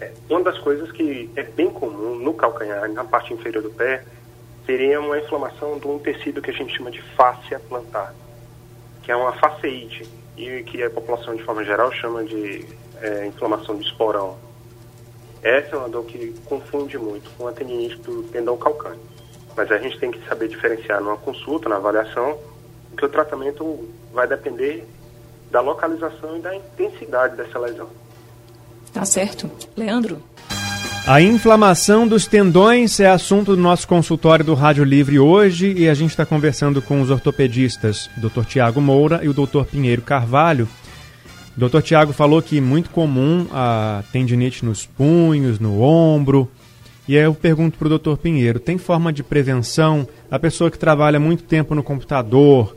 É, 0.00 0.12
uma 0.30 0.44
das 0.44 0.58
coisas 0.60 0.92
que 0.92 1.28
é 1.34 1.42
bem 1.42 1.68
comum 1.70 2.14
no 2.14 2.32
calcanhar, 2.34 2.88
na 2.92 3.02
parte 3.02 3.34
inferior 3.34 3.64
do 3.64 3.70
pé, 3.70 4.04
seria 4.64 5.00
uma 5.00 5.18
inflamação 5.18 5.76
de 5.76 5.88
um 5.88 5.98
tecido 5.98 6.40
que 6.40 6.52
a 6.52 6.54
gente 6.54 6.76
chama 6.76 6.92
de 6.92 7.02
fáscia 7.16 7.60
plantar, 7.68 8.14
que 9.02 9.10
é 9.10 9.16
uma 9.16 9.32
faceite, 9.32 10.08
e 10.36 10.62
que 10.62 10.80
a 10.84 10.88
população 10.88 11.34
de 11.34 11.42
forma 11.42 11.64
geral 11.64 11.92
chama 11.92 12.22
de 12.22 12.64
é, 13.02 13.26
inflamação 13.26 13.76
de 13.76 13.84
esporão 13.84 14.38
essa 15.42 15.74
é 15.74 15.78
uma 15.78 15.88
dor 15.88 16.04
que 16.04 16.34
confunde 16.44 16.98
muito 16.98 17.30
com 17.36 17.48
a 17.48 17.52
tendinite 17.52 17.96
do 17.96 18.22
tendão 18.24 18.56
calcâneo. 18.56 19.00
Mas 19.56 19.70
a 19.70 19.78
gente 19.78 19.98
tem 19.98 20.10
que 20.10 20.26
saber 20.28 20.48
diferenciar 20.48 21.02
numa 21.02 21.16
consulta, 21.16 21.68
na 21.68 21.76
avaliação, 21.76 22.38
que 22.96 23.04
o 23.04 23.08
tratamento 23.08 23.88
vai 24.12 24.26
depender 24.26 24.86
da 25.50 25.60
localização 25.60 26.36
e 26.36 26.40
da 26.40 26.54
intensidade 26.54 27.36
dessa 27.36 27.58
lesão. 27.58 27.88
Tá 28.92 29.04
certo. 29.04 29.50
Leandro? 29.76 30.22
A 31.06 31.20
inflamação 31.20 32.06
dos 32.06 32.26
tendões 32.26 33.00
é 33.00 33.06
assunto 33.06 33.56
do 33.56 33.62
nosso 33.62 33.88
consultório 33.88 34.44
do 34.44 34.54
Rádio 34.54 34.84
Livre 34.84 35.18
hoje 35.18 35.72
e 35.72 35.88
a 35.88 35.94
gente 35.94 36.10
está 36.10 36.26
conversando 36.26 36.82
com 36.82 37.00
os 37.00 37.10
ortopedistas 37.10 38.10
Dr. 38.16 38.44
Tiago 38.46 38.80
Moura 38.80 39.20
e 39.22 39.28
o 39.28 39.32
Dr. 39.32 39.64
Pinheiro 39.64 40.02
Carvalho. 40.02 40.68
Dr. 41.60 41.82
Tiago 41.82 42.14
falou 42.14 42.40
que 42.40 42.56
é 42.56 42.60
muito 42.60 42.88
comum 42.88 43.46
a 43.52 44.02
tendinite 44.10 44.64
nos 44.64 44.86
punhos, 44.86 45.60
no 45.60 45.82
ombro. 45.82 46.48
E 47.06 47.18
aí 47.18 47.24
eu 47.24 47.34
pergunto 47.34 47.76
para 47.76 47.86
o 47.86 47.98
Dr. 47.98 48.16
Pinheiro, 48.16 48.58
tem 48.58 48.78
forma 48.78 49.12
de 49.12 49.22
prevenção? 49.22 50.08
A 50.30 50.38
pessoa 50.38 50.70
que 50.70 50.78
trabalha 50.78 51.20
muito 51.20 51.42
tempo 51.42 51.74
no 51.74 51.82
computador, 51.82 52.74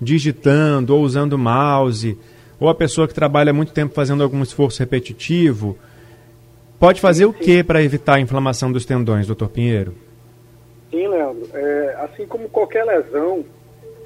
digitando 0.00 0.94
ou 0.94 1.02
usando 1.02 1.36
mouse, 1.36 2.16
ou 2.60 2.68
a 2.68 2.74
pessoa 2.74 3.08
que 3.08 3.14
trabalha 3.14 3.52
muito 3.52 3.72
tempo 3.72 3.94
fazendo 3.94 4.22
algum 4.22 4.42
esforço 4.44 4.78
repetitivo, 4.78 5.76
pode 6.78 7.00
fazer 7.00 7.24
sim, 7.24 7.32
sim. 7.32 7.36
o 7.36 7.42
que 7.42 7.64
para 7.64 7.82
evitar 7.82 8.14
a 8.14 8.20
inflamação 8.20 8.70
dos 8.70 8.84
tendões, 8.84 9.26
Dr. 9.26 9.46
Pinheiro? 9.46 9.92
Sim, 10.88 11.08
Leandro. 11.08 11.48
É, 11.52 11.96
assim 12.04 12.26
como 12.26 12.48
qualquer 12.48 12.84
lesão, 12.84 13.44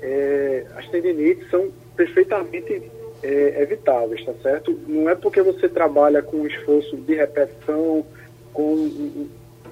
é, 0.01 0.65
as 0.77 0.89
tendinites 0.89 1.51
são 1.51 1.69
perfeitamente 1.95 2.91
é, 3.25 3.63
evitáveis, 3.63 4.23
tá 4.23 4.35
certo? 4.43 4.79
Não 4.87 5.09
é 5.09 5.15
porque 5.15 5.41
você 5.41 5.67
trabalha 5.67 6.23
com 6.23 6.37
um 6.37 6.47
esforço 6.47 6.95
de 6.95 7.15
repetição, 7.15 8.05
com 8.53 9.27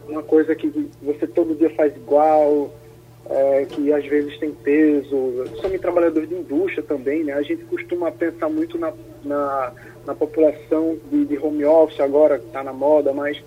uma 0.08 0.22
coisa 0.22 0.54
que 0.54 0.88
você 1.02 1.26
todo 1.26 1.54
dia 1.54 1.68
faz 1.70 1.94
igual, 1.94 2.72
é, 3.28 3.66
que 3.66 3.92
às 3.92 4.04
vezes 4.06 4.38
tem 4.38 4.52
peso, 4.52 5.44
somos 5.60 5.78
trabalhadores 5.80 6.28
de 6.28 6.34
indústria 6.34 6.82
também, 6.82 7.24
né? 7.24 7.34
A 7.34 7.42
gente 7.42 7.62
costuma 7.64 8.10
pensar 8.10 8.48
muito 8.48 8.78
na, 8.78 8.92
na, 9.22 9.72
na 10.06 10.14
população 10.14 10.96
de, 11.10 11.26
de, 11.26 11.38
home 11.38 11.64
office 11.64 12.00
agora, 12.00 12.38
que 12.38 12.46
está 12.46 12.64
na 12.64 12.72
moda, 12.72 13.12
mas 13.12 13.42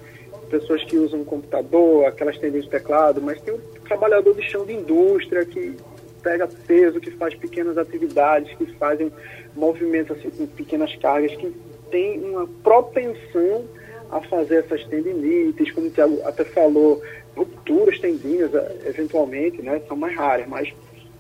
pessoas 0.51 0.83
que 0.83 0.97
usam 0.97 1.25
computador, 1.25 2.05
aquelas 2.05 2.37
tendências 2.37 2.65
de 2.65 2.69
teclado, 2.69 3.21
mas 3.21 3.41
tem 3.41 3.55
o 3.55 3.59
trabalhador 3.87 4.35
de 4.35 4.43
chão 4.43 4.63
de 4.65 4.73
indústria 4.73 5.43
que 5.43 5.75
pega 6.25 6.47
peso, 6.65 6.99
que 6.99 7.11
faz 7.11 7.35
pequenas 7.35 7.77
atividades, 7.77 8.51
que 8.57 8.65
fazem 8.77 9.11
movimentos 9.55 10.17
assim, 10.17 10.31
com 10.31 10.47
pequenas 10.47 10.95
cargas, 10.95 11.35
que 11.35 11.55
tem 11.91 12.19
uma 12.19 12.47
propensão 12.63 13.63
a 14.09 14.19
fazer 14.21 14.65
essas 14.65 14.83
tendinites, 14.85 15.71
como 15.71 15.85
o 15.85 15.91
Tiago 15.91 16.19
até 16.25 16.43
falou, 16.43 16.99
rupturas 17.37 17.99
tendinas, 17.99 18.51
eh, 18.55 18.75
eventualmente, 18.87 19.61
né, 19.61 19.79
são 19.87 19.95
mais 19.95 20.15
raras, 20.15 20.47
mas 20.47 20.73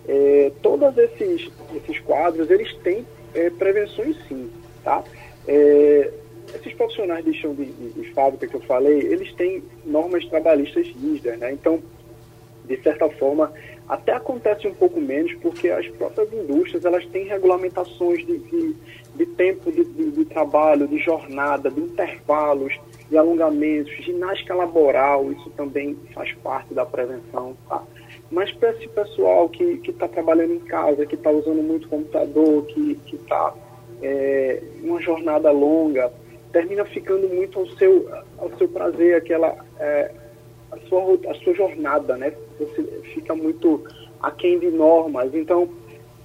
é, 0.07 0.51
todos 0.63 0.97
esses, 0.97 1.51
esses 1.75 1.99
quadros, 1.99 2.49
eles 2.49 2.73
têm 2.77 3.05
é, 3.35 3.51
prevenções 3.51 4.17
sim, 4.27 4.49
tá? 4.83 5.03
É, 5.47 6.11
esses 6.55 6.73
profissionais 6.73 7.23
de 7.25 7.33
chão 7.33 7.53
de, 7.53 7.65
de, 7.65 7.89
de, 7.93 8.13
fábrica 8.13 8.47
que 8.47 8.55
eu 8.55 8.61
falei, 8.61 8.99
eles 8.99 9.31
têm 9.33 9.63
normas 9.85 10.25
trabalhistas 10.25 10.87
rígidas, 10.87 11.37
né? 11.37 11.51
Então, 11.51 11.81
de 12.65 12.77
certa 12.77 13.09
forma, 13.09 13.51
até 13.87 14.13
acontece 14.13 14.67
um 14.67 14.73
pouco 14.73 14.99
menos 14.99 15.33
porque 15.35 15.69
as 15.69 15.87
próprias 15.89 16.31
indústrias 16.33 16.83
elas 16.85 17.05
têm 17.07 17.25
regulamentações 17.27 18.25
de, 18.25 18.37
de, 18.39 18.75
de 19.15 19.25
tempo 19.27 19.71
de, 19.71 19.83
de, 19.83 20.11
de, 20.11 20.25
trabalho, 20.25 20.87
de 20.87 20.97
jornada, 20.97 21.69
de 21.69 21.79
intervalos, 21.79 22.73
de 23.09 23.17
alongamentos, 23.17 23.93
ginástica 24.03 24.55
laboral, 24.55 25.31
isso 25.31 25.49
também 25.51 25.95
faz 26.13 26.33
parte 26.43 26.73
da 26.73 26.85
prevenção. 26.85 27.55
Tá? 27.69 27.83
Mas 28.31 28.51
para 28.53 28.71
esse 28.71 28.87
pessoal 28.87 29.47
que 29.49 29.79
está 29.87 30.07
trabalhando 30.07 30.53
em 30.53 30.59
casa, 30.59 31.05
que 31.05 31.15
está 31.15 31.29
usando 31.29 31.61
muito 31.61 31.87
computador, 31.87 32.65
que 32.65 32.99
está 33.13 33.53
é, 34.01 34.63
uma 34.81 34.99
jornada 34.99 35.51
longa, 35.51 36.11
termina 36.51 36.85
ficando 36.85 37.29
muito 37.29 37.59
ao 37.59 37.67
seu, 37.77 38.09
ao 38.37 38.49
seu 38.57 38.67
prazer, 38.67 39.15
aquela... 39.15 39.63
É, 39.79 40.11
a 40.71 40.79
sua, 40.87 41.19
a 41.29 41.33
sua 41.35 41.53
jornada, 41.53 42.17
né? 42.17 42.33
Você 42.59 42.83
fica 43.13 43.35
muito 43.35 43.83
aquém 44.21 44.59
de 44.59 44.69
normas. 44.69 45.33
Então, 45.33 45.69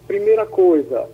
primeira 0.06 0.46
coisa, 0.46 1.08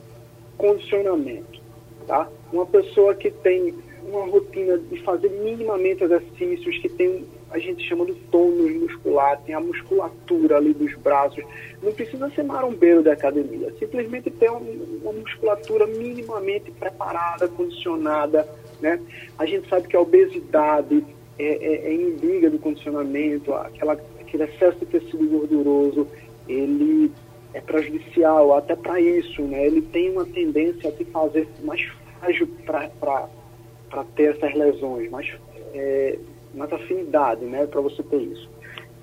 condicionamento, 0.56 1.60
tá? 2.06 2.28
Uma 2.52 2.66
pessoa 2.66 3.14
que 3.14 3.30
tem 3.30 3.74
uma 4.08 4.24
rotina 4.26 4.78
de 4.78 5.02
fazer 5.02 5.28
minimamente 5.28 6.04
exercícios, 6.04 6.78
que 6.78 6.88
tem, 6.88 7.26
a 7.50 7.58
gente 7.58 7.86
chama 7.86 8.06
de 8.06 8.14
tônus 8.30 8.72
muscular, 8.74 9.40
tem 9.42 9.54
a 9.54 9.60
musculatura 9.60 10.56
ali 10.56 10.72
dos 10.72 10.94
braços, 10.96 11.44
não 11.82 11.92
precisa 11.92 12.30
ser 12.30 12.44
marombeiro 12.44 13.02
da 13.02 13.12
academia, 13.12 13.72
simplesmente 13.78 14.30
ter 14.30 14.50
uma, 14.50 15.12
musculatura 15.12 15.86
minimamente 15.86 16.70
preparada, 16.70 17.48
condicionada, 17.48 18.48
né? 18.80 19.00
A 19.38 19.44
gente 19.44 19.68
sabe 19.68 19.88
que 19.88 19.96
a 19.96 20.00
obesidade, 20.00 21.04
é, 21.38 21.44
é, 21.44 21.88
é 21.88 21.94
em 21.94 22.10
liga 22.10 22.48
do 22.48 22.58
condicionamento, 22.58 23.52
aquela, 23.52 23.98
aquele 24.26 24.44
excesso 24.44 24.78
de 24.80 24.86
tecido 24.86 25.26
gorduroso, 25.28 26.06
ele 26.48 27.12
é 27.54 27.60
prejudicial 27.60 28.54
até 28.54 28.76
para 28.76 29.00
isso, 29.00 29.42
né? 29.42 29.66
Ele 29.66 29.80
tem 29.80 30.10
uma 30.10 30.26
tendência 30.26 30.90
a 30.90 30.92
te 30.92 31.04
fazer 31.06 31.48
mais 31.64 31.80
frágil 32.18 32.48
para 32.64 34.04
ter 34.14 34.36
essas 34.36 34.54
lesões, 34.54 35.10
mais, 35.10 35.32
é, 35.74 36.18
mais 36.54 36.72
afinidade, 36.72 37.44
né? 37.44 37.66
Para 37.66 37.80
você 37.80 38.02
ter 38.02 38.20
isso. 38.20 38.48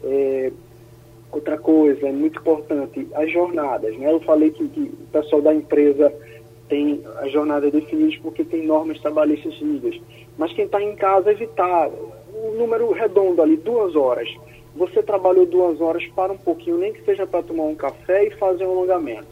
É, 0.03 0.51
outra 1.31 1.57
coisa, 1.57 2.07
é 2.07 2.11
muito 2.11 2.39
importante, 2.39 3.07
as 3.15 3.31
jornadas, 3.31 3.97
né? 3.97 4.11
Eu 4.11 4.19
falei 4.19 4.51
que, 4.51 4.67
que 4.67 4.81
o 4.81 5.07
pessoal 5.11 5.41
da 5.41 5.53
empresa 5.53 6.13
tem 6.69 7.01
as 7.17 7.31
jornadas 7.31 7.71
definidas 7.71 8.17
porque 8.17 8.43
tem 8.43 8.65
normas 8.65 8.99
trabalhistas 8.99 9.53
rígidas. 9.55 9.99
Mas 10.37 10.53
quem 10.53 10.65
está 10.65 10.81
em 10.81 10.95
casa, 10.95 11.31
evitar 11.31 11.89
um 12.33 12.51
número 12.57 12.91
redondo 12.91 13.41
ali, 13.41 13.57
duas 13.57 13.95
horas. 13.95 14.29
Você 14.75 15.03
trabalhou 15.03 15.45
duas 15.45 15.79
horas, 15.79 16.05
para 16.15 16.33
um 16.33 16.37
pouquinho, 16.37 16.77
nem 16.77 16.93
que 16.93 17.03
seja 17.03 17.27
para 17.27 17.43
tomar 17.43 17.63
um 17.63 17.75
café 17.75 18.25
e 18.25 18.31
fazer 18.31 18.65
um 18.65 18.71
alongamento. 18.71 19.27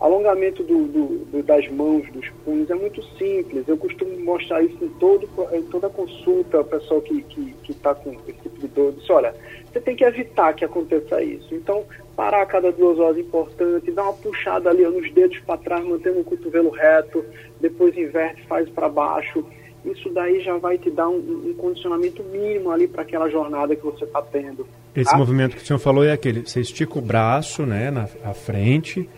Alongamento 0.00 0.62
do, 0.62 0.84
do, 0.86 1.06
do, 1.26 1.42
das 1.42 1.68
mãos, 1.68 2.10
dos 2.10 2.26
punhos, 2.44 2.70
é 2.70 2.74
muito 2.74 3.02
simples. 3.18 3.68
Eu 3.68 3.76
costumo 3.76 4.18
mostrar 4.20 4.62
isso 4.62 4.82
em, 4.82 4.88
todo, 4.88 5.28
em 5.52 5.62
toda 5.64 5.90
consulta, 5.90 6.60
o 6.60 6.64
pessoal 6.64 7.02
que 7.02 7.18
está 7.18 7.28
que, 7.28 7.52
que 7.62 7.74
tá 7.74 7.94
com 7.94 8.10
esse 8.12 8.32
tipo 8.32 8.58
de 8.58 8.68
dor. 8.68 8.92
Diz, 8.92 9.08
olha, 9.10 9.34
você 9.70 9.78
tem 9.78 9.94
que 9.94 10.02
evitar 10.02 10.54
que 10.54 10.64
aconteça 10.64 11.22
isso. 11.22 11.54
Então, 11.54 11.84
parar 12.16 12.42
a 12.42 12.46
cada 12.46 12.72
duas 12.72 12.98
horas 12.98 13.18
é 13.18 13.20
importante, 13.20 13.90
dar 13.92 14.04
uma 14.04 14.14
puxada 14.14 14.70
ali 14.70 14.84
nos 14.84 15.12
dedos 15.12 15.38
para 15.40 15.58
trás, 15.58 15.84
mantendo 15.84 16.20
o 16.20 16.24
cotovelo 16.24 16.70
reto, 16.70 17.22
depois 17.60 17.96
inverte, 17.96 18.42
faz 18.46 18.68
para 18.70 18.88
baixo 18.88 19.44
isso 19.84 20.10
daí 20.10 20.40
já 20.40 20.56
vai 20.58 20.76
te 20.76 20.90
dar 20.90 21.08
um, 21.08 21.18
um 21.48 21.54
condicionamento 21.54 22.22
mínimo 22.24 22.70
ali 22.70 22.86
para 22.86 23.02
aquela 23.02 23.28
jornada 23.28 23.74
que 23.74 23.84
você 23.84 24.04
está 24.04 24.20
tendo. 24.20 24.66
Esse 24.94 25.10
tá? 25.10 25.16
movimento 25.16 25.56
que 25.56 25.62
o 25.62 25.66
senhor 25.66 25.78
falou 25.78 26.04
é 26.04 26.12
aquele, 26.12 26.42
você 26.42 26.60
estica 26.60 26.98
o 26.98 27.02
braço, 27.02 27.64
né, 27.64 27.90
na 27.90 28.08
à 28.24 28.34
frente, 28.34 29.08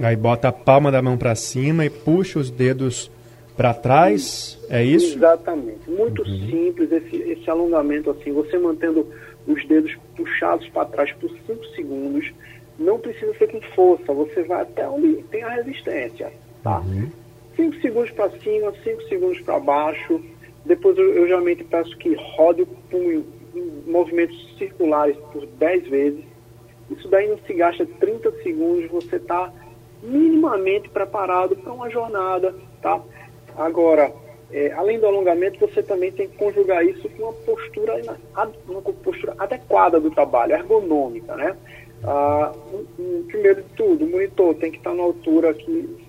aí 0.00 0.16
bota 0.16 0.48
a 0.48 0.52
palma 0.52 0.90
da 0.90 1.00
mão 1.00 1.16
para 1.16 1.34
cima 1.34 1.84
e 1.84 1.90
puxa 1.90 2.38
os 2.38 2.50
dedos 2.50 3.10
para 3.56 3.74
trás, 3.74 4.58
é 4.68 4.84
isso? 4.84 5.16
Exatamente. 5.16 5.88
Muito 5.88 6.22
uhum. 6.22 6.50
simples 6.50 6.92
esse, 6.92 7.16
esse 7.16 7.50
alongamento 7.50 8.10
assim, 8.10 8.32
você 8.32 8.58
mantendo 8.58 9.06
os 9.46 9.66
dedos 9.66 9.96
puxados 10.16 10.68
para 10.68 10.84
trás 10.84 11.12
por 11.12 11.30
5 11.30 11.64
segundos, 11.74 12.32
não 12.78 12.98
precisa 12.98 13.34
ser 13.34 13.48
com 13.50 13.60
força, 13.74 14.12
você 14.12 14.42
vai 14.42 14.62
até 14.62 14.88
onde 14.88 15.22
tem 15.24 15.42
a 15.42 15.50
resistência, 15.50 16.32
tá? 16.62 16.80
Uhum 16.80 17.08
5 17.58 17.80
segundos 17.80 18.10
para 18.12 18.30
cima, 18.38 18.72
5 18.84 19.02
segundos 19.08 19.40
para 19.40 19.58
baixo. 19.58 20.20
Depois 20.64 20.96
eu, 20.96 21.12
eu, 21.12 21.26
geralmente 21.26 21.64
peço 21.64 21.96
que 21.98 22.14
rode 22.14 22.62
o 22.62 22.66
punho 22.66 23.26
em 23.52 23.90
movimentos 23.90 24.56
circulares 24.56 25.16
por 25.32 25.44
10 25.44 25.88
vezes. 25.88 26.24
Isso 26.88 27.08
daí 27.08 27.26
não 27.28 27.36
se 27.38 27.52
gasta 27.52 27.84
30 27.84 28.30
segundos, 28.42 28.88
você 28.88 29.16
está 29.16 29.52
minimamente 30.02 30.88
preparado 30.88 31.56
para 31.56 31.72
uma 31.72 31.90
jornada, 31.90 32.54
tá? 32.80 33.02
Agora, 33.56 34.12
é, 34.52 34.72
além 34.72 35.00
do 35.00 35.06
alongamento, 35.06 35.58
você 35.58 35.82
também 35.82 36.12
tem 36.12 36.28
que 36.28 36.36
conjugar 36.36 36.86
isso 36.86 37.08
com 37.10 37.24
uma 37.24 37.32
postura, 37.32 38.00
uma 38.68 38.80
postura 38.80 39.34
adequada 39.36 39.98
do 39.98 40.10
trabalho, 40.12 40.54
ergonômica, 40.54 41.34
né? 41.34 41.56
Ah, 42.04 42.52
um, 42.72 43.02
um, 43.02 43.24
primeiro 43.24 43.62
de 43.62 43.68
tudo, 43.70 44.04
o 44.04 44.08
monitor 44.08 44.54
tem 44.54 44.70
que 44.70 44.78
estar 44.78 44.94
na 44.94 45.02
altura 45.02 45.52
que 45.52 46.07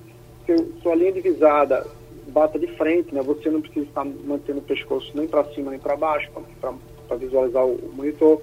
seu, 0.49 0.71
sua 0.81 0.95
linha 0.95 1.11
divisada 1.11 1.85
bata 2.29 2.57
de 2.57 2.67
frente, 2.75 3.13
né? 3.13 3.21
Você 3.21 3.49
não 3.49 3.61
precisa 3.61 3.85
estar 3.85 4.05
mantendo 4.05 4.59
o 4.59 4.63
pescoço 4.63 5.11
nem 5.15 5.27
para 5.27 5.43
cima 5.45 5.71
nem 5.71 5.79
para 5.79 5.95
baixo 5.95 6.29
para 6.61 7.17
visualizar 7.17 7.65
o, 7.65 7.75
o 7.75 7.91
monitor. 7.93 8.41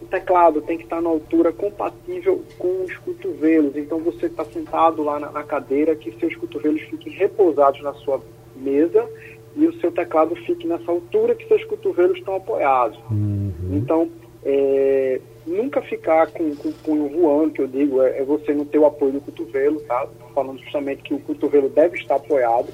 O 0.00 0.06
teclado 0.06 0.62
tem 0.62 0.78
que 0.78 0.84
estar 0.84 1.02
na 1.02 1.10
altura 1.10 1.52
compatível 1.52 2.42
com 2.58 2.84
os 2.84 2.96
cotovelos. 2.98 3.76
Então 3.76 3.98
você 3.98 4.26
está 4.26 4.44
sentado 4.44 5.02
lá 5.02 5.20
na, 5.20 5.30
na, 5.30 5.42
cadeira, 5.42 5.94
que 5.94 6.12
seus 6.18 6.34
cotovelos 6.36 6.80
fiquem 6.82 7.12
repousados 7.12 7.82
na 7.82 7.92
sua 7.94 8.20
mesa 8.56 9.06
e 9.54 9.66
o 9.66 9.78
seu 9.80 9.92
teclado 9.92 10.34
fique 10.36 10.66
nessa 10.66 10.90
altura 10.90 11.34
que 11.34 11.46
seus 11.46 11.64
cotovelos 11.64 12.16
estão 12.16 12.36
apoiados. 12.36 12.98
Uhum. 13.10 13.52
Então, 13.72 14.08
é, 14.42 15.20
nunca 15.50 15.82
ficar 15.82 16.28
com, 16.30 16.54
com 16.54 16.68
o 16.68 16.72
punho 16.72 17.08
voando, 17.08 17.52
que 17.52 17.62
eu 17.62 17.66
digo, 17.66 18.00
é, 18.02 18.18
é, 18.18 18.24
você 18.24 18.54
não 18.54 18.64
ter 18.64 18.78
o 18.78 18.86
apoio 18.86 19.12
do 19.12 19.20
cotovelo, 19.20 19.80
tá? 19.80 20.06
Falando 20.34 20.58
justamente 20.60 21.02
que 21.02 21.14
o 21.14 21.20
cotovelo 21.20 21.68
deve 21.68 21.98
estar 21.98 22.16
apoiado 22.16 22.68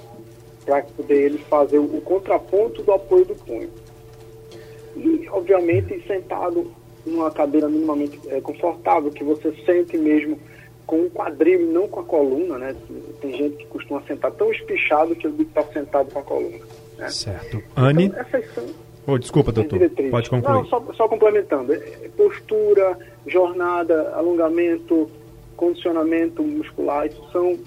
para 0.64 0.82
poder 0.82 1.26
ele 1.26 1.38
fazer 1.38 1.78
o, 1.78 1.84
o 1.84 2.00
contraponto 2.02 2.82
do 2.82 2.92
apoio 2.92 3.24
do 3.24 3.34
punho. 3.34 3.70
E, 4.96 5.28
obviamente, 5.30 6.02
sentado 6.06 6.70
numa 7.04 7.30
cadeira 7.30 7.68
minimamente 7.68 8.20
é, 8.28 8.40
confortável, 8.40 9.10
que 9.10 9.24
você 9.24 9.52
sente 9.64 9.96
mesmo 9.96 10.38
com 10.86 11.02
o 11.02 11.10
quadril 11.10 11.62
e 11.62 11.64
não 11.64 11.88
com 11.88 12.00
a 12.00 12.04
coluna, 12.04 12.58
né? 12.58 12.76
Tem 13.20 13.32
gente 13.32 13.56
que 13.56 13.66
costuma 13.66 14.02
sentar 14.02 14.30
tão 14.32 14.52
espichado 14.52 15.16
que 15.16 15.28
que 15.28 15.42
está 15.42 15.62
sentado 15.64 16.12
com 16.12 16.18
a 16.18 16.22
coluna. 16.22 16.64
Né? 16.96 17.08
Certo. 17.08 17.62
Anne? 17.76 18.04
Então, 18.06 18.20
essas 18.20 18.54
são 18.54 18.64
oh, 19.06 19.18
desculpa, 19.18 19.52
doutor. 19.52 19.78
Pode 20.10 20.30
concluir. 20.30 20.54
Não, 20.54 20.66
só, 20.66 20.82
só 20.94 21.08
complementando. 21.08 21.72
É, 21.72 21.76
é 21.76 22.10
postura, 22.16 22.98
jornada, 23.26 24.12
alongamento, 24.14 25.10
condicionamento 25.56 26.42
muscular, 26.42 27.06
isso 27.06 27.22
são 27.32 27.58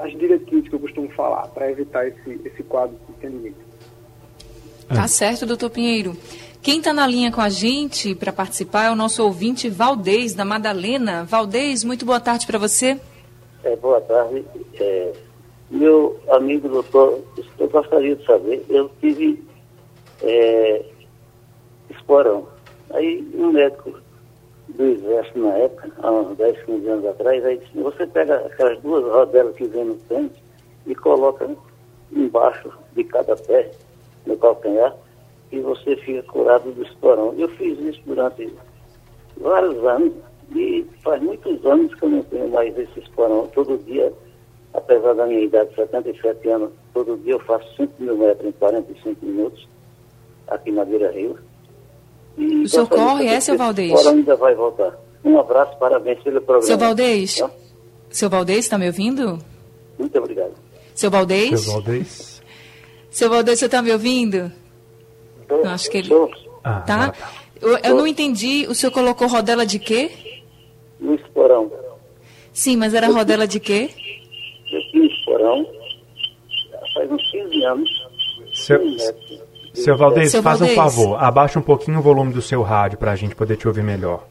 as 0.00 0.12
diretrizes 0.12 0.68
que 0.68 0.74
eu 0.74 0.80
costumo 0.80 1.08
falar 1.10 1.46
para 1.48 1.70
evitar 1.70 2.06
esse, 2.06 2.40
esse 2.44 2.62
quadro 2.62 2.96
de 3.08 3.14
tendinite. 3.14 3.56
Tá 4.88 5.06
certo, 5.06 5.44
doutor 5.44 5.70
Pinheiro. 5.70 6.16
Quem 6.62 6.78
está 6.78 6.92
na 6.92 7.06
linha 7.06 7.30
com 7.30 7.40
a 7.40 7.48
gente 7.48 8.14
para 8.14 8.32
participar 8.32 8.84
é 8.84 8.90
o 8.90 8.96
nosso 8.96 9.22
ouvinte 9.22 9.68
Valdez, 9.68 10.34
da 10.34 10.44
Madalena. 10.44 11.24
Valdez, 11.24 11.84
muito 11.84 12.04
boa 12.04 12.20
tarde 12.20 12.46
para 12.46 12.58
você. 12.58 12.98
É, 13.62 13.76
boa 13.76 14.00
tarde. 14.00 14.44
É, 14.74 15.12
meu 15.70 16.18
amigo 16.30 16.68
doutor, 16.68 17.20
eu 17.58 17.68
gostaria 17.68 18.16
de 18.16 18.24
saber, 18.24 18.64
eu 18.68 18.90
tive 19.00 19.42
é, 20.22 20.84
esporão. 21.90 22.46
Aí 22.90 23.26
um 23.34 23.52
médico 23.52 23.98
do 24.68 24.84
exército 24.84 25.38
na 25.38 25.54
época, 25.54 25.90
há 25.98 26.10
uns 26.10 26.36
10, 26.36 26.62
15 26.64 26.88
anos 26.88 27.06
atrás, 27.06 27.44
aí 27.44 27.58
disse, 27.58 27.78
você 27.78 28.06
pega 28.06 28.36
aquelas 28.36 28.80
duas 28.80 29.04
rodelas 29.04 29.56
que 29.56 29.64
vem 29.64 29.84
no 29.84 29.94
tênis 29.94 30.32
e 30.86 30.94
coloca 30.94 31.48
embaixo 32.12 32.70
de 32.94 33.04
cada 33.04 33.36
pé, 33.36 33.70
no 34.26 34.36
calcanhar, 34.36 34.94
e 35.50 35.60
você 35.60 35.96
fica 35.96 36.22
curado 36.24 36.70
do 36.72 36.82
esporão. 36.82 37.34
Eu 37.38 37.48
fiz 37.50 37.78
isso 37.78 38.00
durante 38.06 38.52
vários 39.38 39.82
anos 39.84 40.12
e 40.54 40.86
faz 41.02 41.22
muitos 41.22 41.64
anos 41.64 41.94
que 41.94 42.02
eu 42.02 42.08
não 42.10 42.22
tenho 42.24 42.48
mais 42.48 42.76
esse 42.78 43.00
esporão. 43.00 43.46
Todo 43.48 43.82
dia, 43.84 44.12
apesar 44.74 45.14
da 45.14 45.26
minha 45.26 45.40
idade 45.40 45.70
de 45.70 45.76
77 45.76 46.48
anos, 46.48 46.70
todo 46.92 47.16
dia 47.18 47.34
eu 47.34 47.40
faço 47.40 47.74
5 47.76 47.92
mil 47.98 48.16
metros 48.18 48.48
em 48.48 48.52
45 48.52 49.24
minutos 49.24 49.68
aqui 50.48 50.70
na 50.70 50.84
Beira 50.84 51.10
Rio. 51.10 51.38
E 52.36 52.62
o 52.62 52.68
senhor 52.68 52.88
corre, 52.88 53.26
é, 53.26 53.40
seu 53.40 53.56
Valdez? 53.56 53.92
Agora 53.92 54.10
ainda 54.10 54.36
vai 54.36 54.54
voltar. 54.54 54.98
Um 55.24 55.38
abraço, 55.38 55.76
parabéns 55.78 56.22
pelo 56.22 56.40
programa. 56.40 56.66
Seu 56.66 56.78
Valdez, 56.78 57.40
é? 57.40 57.50
seu 58.10 58.30
Valdez, 58.30 58.58
está 58.60 58.78
me 58.78 58.86
ouvindo? 58.86 59.38
Muito 59.98 60.18
obrigado. 60.18 60.52
Seu 60.94 61.10
Valdez? 61.10 61.60
Seu 61.60 61.72
Valdez. 61.72 62.42
Seu 63.10 63.30
Valdez, 63.30 63.58
você 63.58 63.66
está 63.66 63.82
me 63.82 63.92
ouvindo? 63.92 64.52
Eu 65.48 65.68
acho 65.68 65.90
que 65.90 65.98
ele. 65.98 66.10
Ah, 66.62 66.80
tá? 66.80 67.10
tá. 67.10 67.32
Eu, 67.60 67.76
eu, 67.78 67.96
não 67.96 68.06
entendi. 68.06 68.66
O 68.68 68.74
senhor 68.74 68.92
colocou 68.92 69.26
rodela 69.26 69.66
de 69.66 69.78
quê? 69.78 70.10
No 71.00 71.14
esporão. 71.14 71.72
Sim, 72.52 72.76
mas 72.76 72.94
era 72.94 73.08
rodela 73.08 73.46
de 73.46 73.58
quê? 73.58 73.90
Eu 74.70 74.80
tinha 74.90 75.06
esporão 75.06 75.66
faz 76.98 77.10
uns 77.10 77.30
15 77.30 77.64
anos. 77.64 78.08
Seu, 78.54 78.80
seu 79.82 79.96
Valdez, 79.96 80.30
seu 80.30 80.42
faz 80.42 80.58
Valdez. 80.58 80.78
um 80.78 80.82
favor. 80.82 81.22
Abaixa 81.22 81.58
um 81.58 81.62
pouquinho 81.62 81.98
o 81.98 82.02
volume 82.02 82.32
do 82.32 82.42
seu 82.42 82.62
rádio 82.62 82.98
para 82.98 83.12
a 83.12 83.16
gente 83.16 83.34
poder 83.34 83.56
te 83.56 83.66
ouvir 83.66 83.82
melhor. 83.82 84.26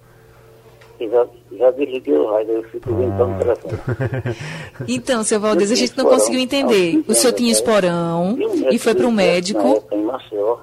Já, 0.99 1.27
já 1.57 1.71
desliguei 1.71 2.17
o 2.17 2.27
rádio, 2.31 2.53
eu 2.53 2.63
fico 2.63 2.89
no 2.89 3.37
telefone. 3.37 4.35
Então, 4.87 5.23
seu 5.23 5.39
Valdez, 5.39 5.71
a 5.71 5.75
gente 5.75 5.95
não 5.97 6.05
conseguiu 6.05 6.39
entender. 6.39 7.03
O 7.07 7.13
senhor 7.13 7.33
tinha 7.33 7.51
esporão 7.51 8.37
e 8.71 8.79
foi 8.79 8.95
para 8.95 9.05
um 9.05 9.11
médico. 9.11 9.83
Em 9.91 10.03
Maceió. 10.03 10.57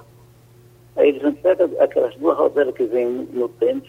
Aí 0.95 1.09
eles 1.09 1.35
pega 1.39 1.69
aquelas 1.79 2.15
duas 2.15 2.37
rodelas 2.37 2.73
que 2.73 2.85
vêm 2.85 3.27
no 3.33 3.49
tênis, 3.49 3.83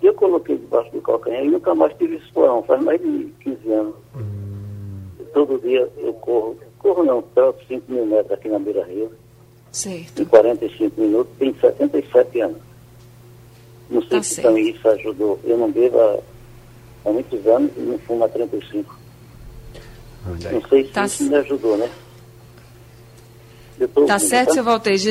e 0.00 0.06
eu 0.06 0.14
coloquei 0.14 0.56
debaixo 0.56 0.90
do 0.92 1.00
calcanhar 1.00 1.44
e 1.44 1.50
nunca 1.50 1.74
mais 1.74 1.92
tive 1.96 2.16
esporão, 2.16 2.62
faz 2.62 2.82
mais 2.82 3.00
de 3.00 3.32
15 3.40 3.72
anos. 3.72 3.94
Hum. 4.16 5.02
Todo 5.32 5.60
dia 5.60 5.88
eu 5.98 6.12
corro, 6.14 6.56
corro 6.78 7.04
não, 7.04 7.22
troco 7.34 7.60
5 7.66 7.90
mil 7.90 8.06
metros 8.06 8.32
aqui 8.32 8.48
na 8.48 8.58
Beira 8.58 8.84
Rio. 8.84 9.10
Certo. 9.72 10.20
Em 10.20 10.24
45 10.26 11.00
minutos, 11.00 11.32
tenho 11.38 11.56
77 11.58 12.40
anos. 12.40 12.58
Não 13.90 14.00
sei 14.02 14.10
tá 14.10 14.22
se 14.22 14.34
certo. 14.34 14.46
também 14.48 14.68
isso 14.68 14.86
ajudou. 14.86 15.40
Eu 15.44 15.56
não 15.56 15.72
bebo 15.72 15.98
há, 15.98 16.18
há 17.06 17.12
muitos 17.12 17.46
anos 17.46 17.70
e 17.76 17.80
não 17.80 17.98
fumo 18.00 18.24
há 18.24 18.28
35. 18.28 18.98
Não 20.24 20.68
sei 20.68 20.84
se 20.84 20.90
tá 20.90 21.06
isso 21.06 21.24
me 21.24 21.34
ajudou, 21.36 21.76
né? 21.76 21.90
Tá 24.06 24.18
certo, 24.18 24.48
tá? 24.48 24.54
seu 24.54 24.64
Valtejo. 24.64 25.10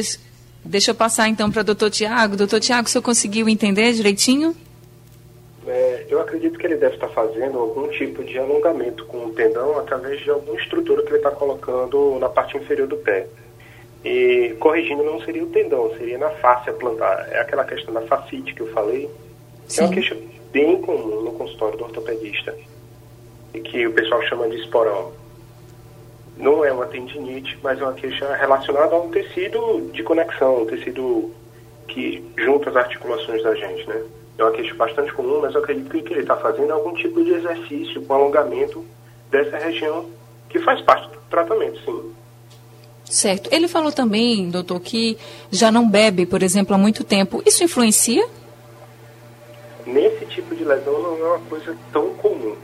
Deixa 0.64 0.92
eu 0.92 0.96
passar 0.96 1.28
então 1.28 1.52
para 1.52 1.62
o 1.62 1.64
doutor 1.64 1.90
Tiago. 1.90 2.38
Doutor 2.38 2.60
Tiago, 2.60 2.88
o 2.88 2.90
senhor 2.90 3.02
conseguiu 3.02 3.50
entender 3.50 3.92
direitinho? 3.94 4.56
É, 5.68 6.06
eu 6.10 6.22
acredito 6.22 6.58
que 6.58 6.66
ele 6.66 6.78
deve 6.78 6.96
estar 6.96 7.10
fazendo 7.10 7.58
algum 7.58 7.88
tipo 7.90 8.24
de 8.24 8.38
alongamento 8.38 9.06
com 9.06 9.26
o 9.26 9.32
tendão 9.32 9.78
através 9.78 10.22
de 10.22 10.30
alguma 10.30 10.60
estrutura 10.60 11.02
que 11.04 11.10
ele 11.10 11.18
está 11.18 11.32
colocando 11.32 12.18
na 12.20 12.30
parte 12.30 12.58
inferior 12.58 12.88
do 12.88 12.98
pé. 12.98 13.28
E 14.04 14.56
corrigindo, 14.60 15.04
não 15.04 15.22
seria 15.22 15.44
o 15.44 15.48
tendão, 15.48 15.96
seria 15.98 16.18
na 16.18 16.30
face 16.32 16.72
plantar. 16.74 17.28
É 17.32 17.40
aquela 17.40 17.64
questão 17.64 17.94
da 17.94 18.02
facite 18.02 18.54
que 18.54 18.62
eu 18.62 18.68
falei. 18.74 19.10
Sim. 19.68 19.82
É 19.82 19.86
uma 19.86 19.94
queixa 19.94 20.18
bem 20.52 20.82
comum 20.82 21.22
no 21.22 21.32
consultório 21.34 21.78
do 21.78 21.84
ortopedista, 21.86 22.56
e 23.54 23.60
que 23.60 23.88
o 23.88 23.94
pessoal 23.94 24.22
chama 24.24 24.50
de 24.50 24.58
esporão. 24.58 25.14
Não 26.38 26.66
é 26.66 26.72
uma 26.72 26.88
tendinite, 26.88 27.58
mas 27.62 27.80
é 27.80 27.84
uma 27.84 27.94
queixa 27.94 28.34
relacionada 28.36 28.96
a 28.96 29.00
um 29.00 29.12
tecido 29.12 29.90
de 29.94 30.02
conexão, 30.04 30.64
um 30.64 30.66
tecido 30.66 31.32
que 31.88 32.24
junta 32.38 32.70
as 32.70 32.76
articulações 32.76 33.44
da 33.44 33.54
gente, 33.54 33.88
né? 33.88 34.04
É 34.38 34.44
uma 34.44 34.52
queixa 34.52 34.74
bastante 34.74 35.14
comum, 35.14 35.42
mas 35.42 35.54
eu 35.54 35.62
acredito 35.62 35.90
que 35.90 35.98
o 35.98 36.04
que 36.04 36.14
ele 36.14 36.22
está 36.22 36.36
fazendo 36.38 36.70
é 36.70 36.72
algum 36.72 36.94
tipo 36.94 37.24
de 37.24 37.32
exercício 37.34 38.02
com 38.02 38.14
alongamento 38.14 38.84
dessa 39.30 39.58
região, 39.58 40.10
que 40.50 40.60
faz 40.60 40.82
parte 40.82 41.08
do 41.10 41.18
tratamento, 41.30 41.80
sim. 41.86 42.14
Certo. 43.12 43.54
Ele 43.54 43.68
falou 43.68 43.92
também, 43.92 44.50
doutor, 44.50 44.80
que 44.80 45.18
já 45.52 45.70
não 45.70 45.90
bebe, 45.90 46.26
por 46.26 46.42
exemplo, 46.42 46.74
há 46.74 46.78
muito 46.78 47.04
tempo. 47.04 47.44
Isso 47.46 47.64
influencia? 47.64 48.26
Nesse 49.86 50.26
tipo 50.28 50.56
de 50.56 50.64
lesão 50.64 51.02
não 51.02 51.18
é 51.18 51.30
uma 51.32 51.40
coisa 51.42 51.76
tão 51.92 52.14
comum. 52.16 52.56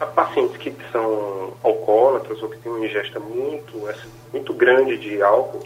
Há 0.00 0.06
pacientes 0.06 0.56
que 0.56 0.74
são 0.90 1.52
alcoólatras 1.62 2.42
ou 2.42 2.48
que 2.48 2.58
têm 2.58 2.72
uma 2.72 2.84
ingesta 2.84 3.20
muito, 3.20 3.80
muito 4.32 4.52
grande 4.54 4.98
de 4.98 5.22
álcool 5.22 5.62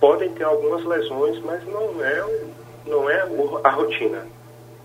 podem 0.00 0.30
ter 0.30 0.44
algumas 0.44 0.84
lesões, 0.84 1.40
mas 1.44 1.64
não 1.66 2.04
é, 2.04 2.24
não 2.86 3.10
é 3.10 3.28
a 3.64 3.70
rotina. 3.70 4.24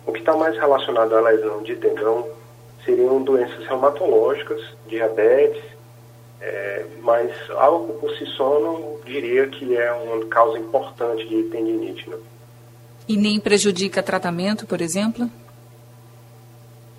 O 0.05 0.11
que 0.11 0.19
está 0.19 0.35
mais 0.35 0.55
relacionado 0.57 1.15
à 1.15 1.21
lesão 1.21 1.61
de 1.61 1.75
tendão 1.75 2.27
seriam 2.83 3.21
doenças 3.21 3.65
reumatológicas, 3.67 4.61
diabetes, 4.87 5.61
é, 6.45 6.85
mas 7.01 7.31
álcool 7.51 7.93
por 7.93 8.11
si 8.17 8.25
só 8.35 8.59
não 8.59 8.99
diria 9.05 9.47
que 9.47 9.77
é 9.77 9.93
uma 9.93 10.25
causa 10.25 10.59
importante 10.59 11.25
de 11.25 11.43
tendinite. 11.43 12.09
Né? 12.09 12.17
E 13.07 13.15
nem 13.15 13.39
prejudica 13.39 14.03
tratamento, 14.03 14.67
por 14.67 14.81
exemplo? 14.81 15.31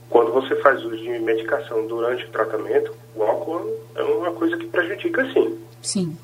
Quando 0.08 0.32
você 0.32 0.56
faz 0.62 0.82
uso 0.82 0.96
de 0.96 1.18
medicação 1.18 1.86
durante 1.86 2.24
o 2.24 2.30
tratamento, 2.30 2.94
O 3.14 3.22
álcool 3.22 3.70
é 3.94 4.02
uma 4.02 4.32
coisa 4.32 4.56
que 4.56 4.66
prejudica 4.66 5.30
sim. 5.32 5.58
Sim. 5.82 6.16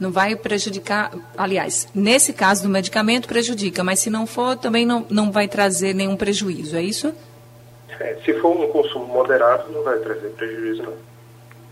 Não 0.00 0.10
vai 0.10 0.34
prejudicar, 0.36 1.12
aliás, 1.36 1.88
nesse 1.94 2.32
caso 2.32 2.62
do 2.62 2.68
medicamento 2.68 3.28
prejudica, 3.28 3.84
mas 3.84 4.00
se 4.00 4.10
não 4.10 4.26
for, 4.26 4.56
também 4.56 4.86
não, 4.86 5.06
não 5.10 5.30
vai 5.30 5.48
trazer 5.48 5.94
nenhum 5.94 6.16
prejuízo, 6.16 6.76
é 6.76 6.82
isso? 6.82 7.14
É, 8.00 8.16
se 8.24 8.32
for 8.40 8.58
um 8.58 8.68
consumo 8.68 9.06
moderado, 9.06 9.70
não 9.70 9.82
vai 9.82 9.98
trazer 9.98 10.28
prejuízo, 10.30 10.82
não. 10.82 11.15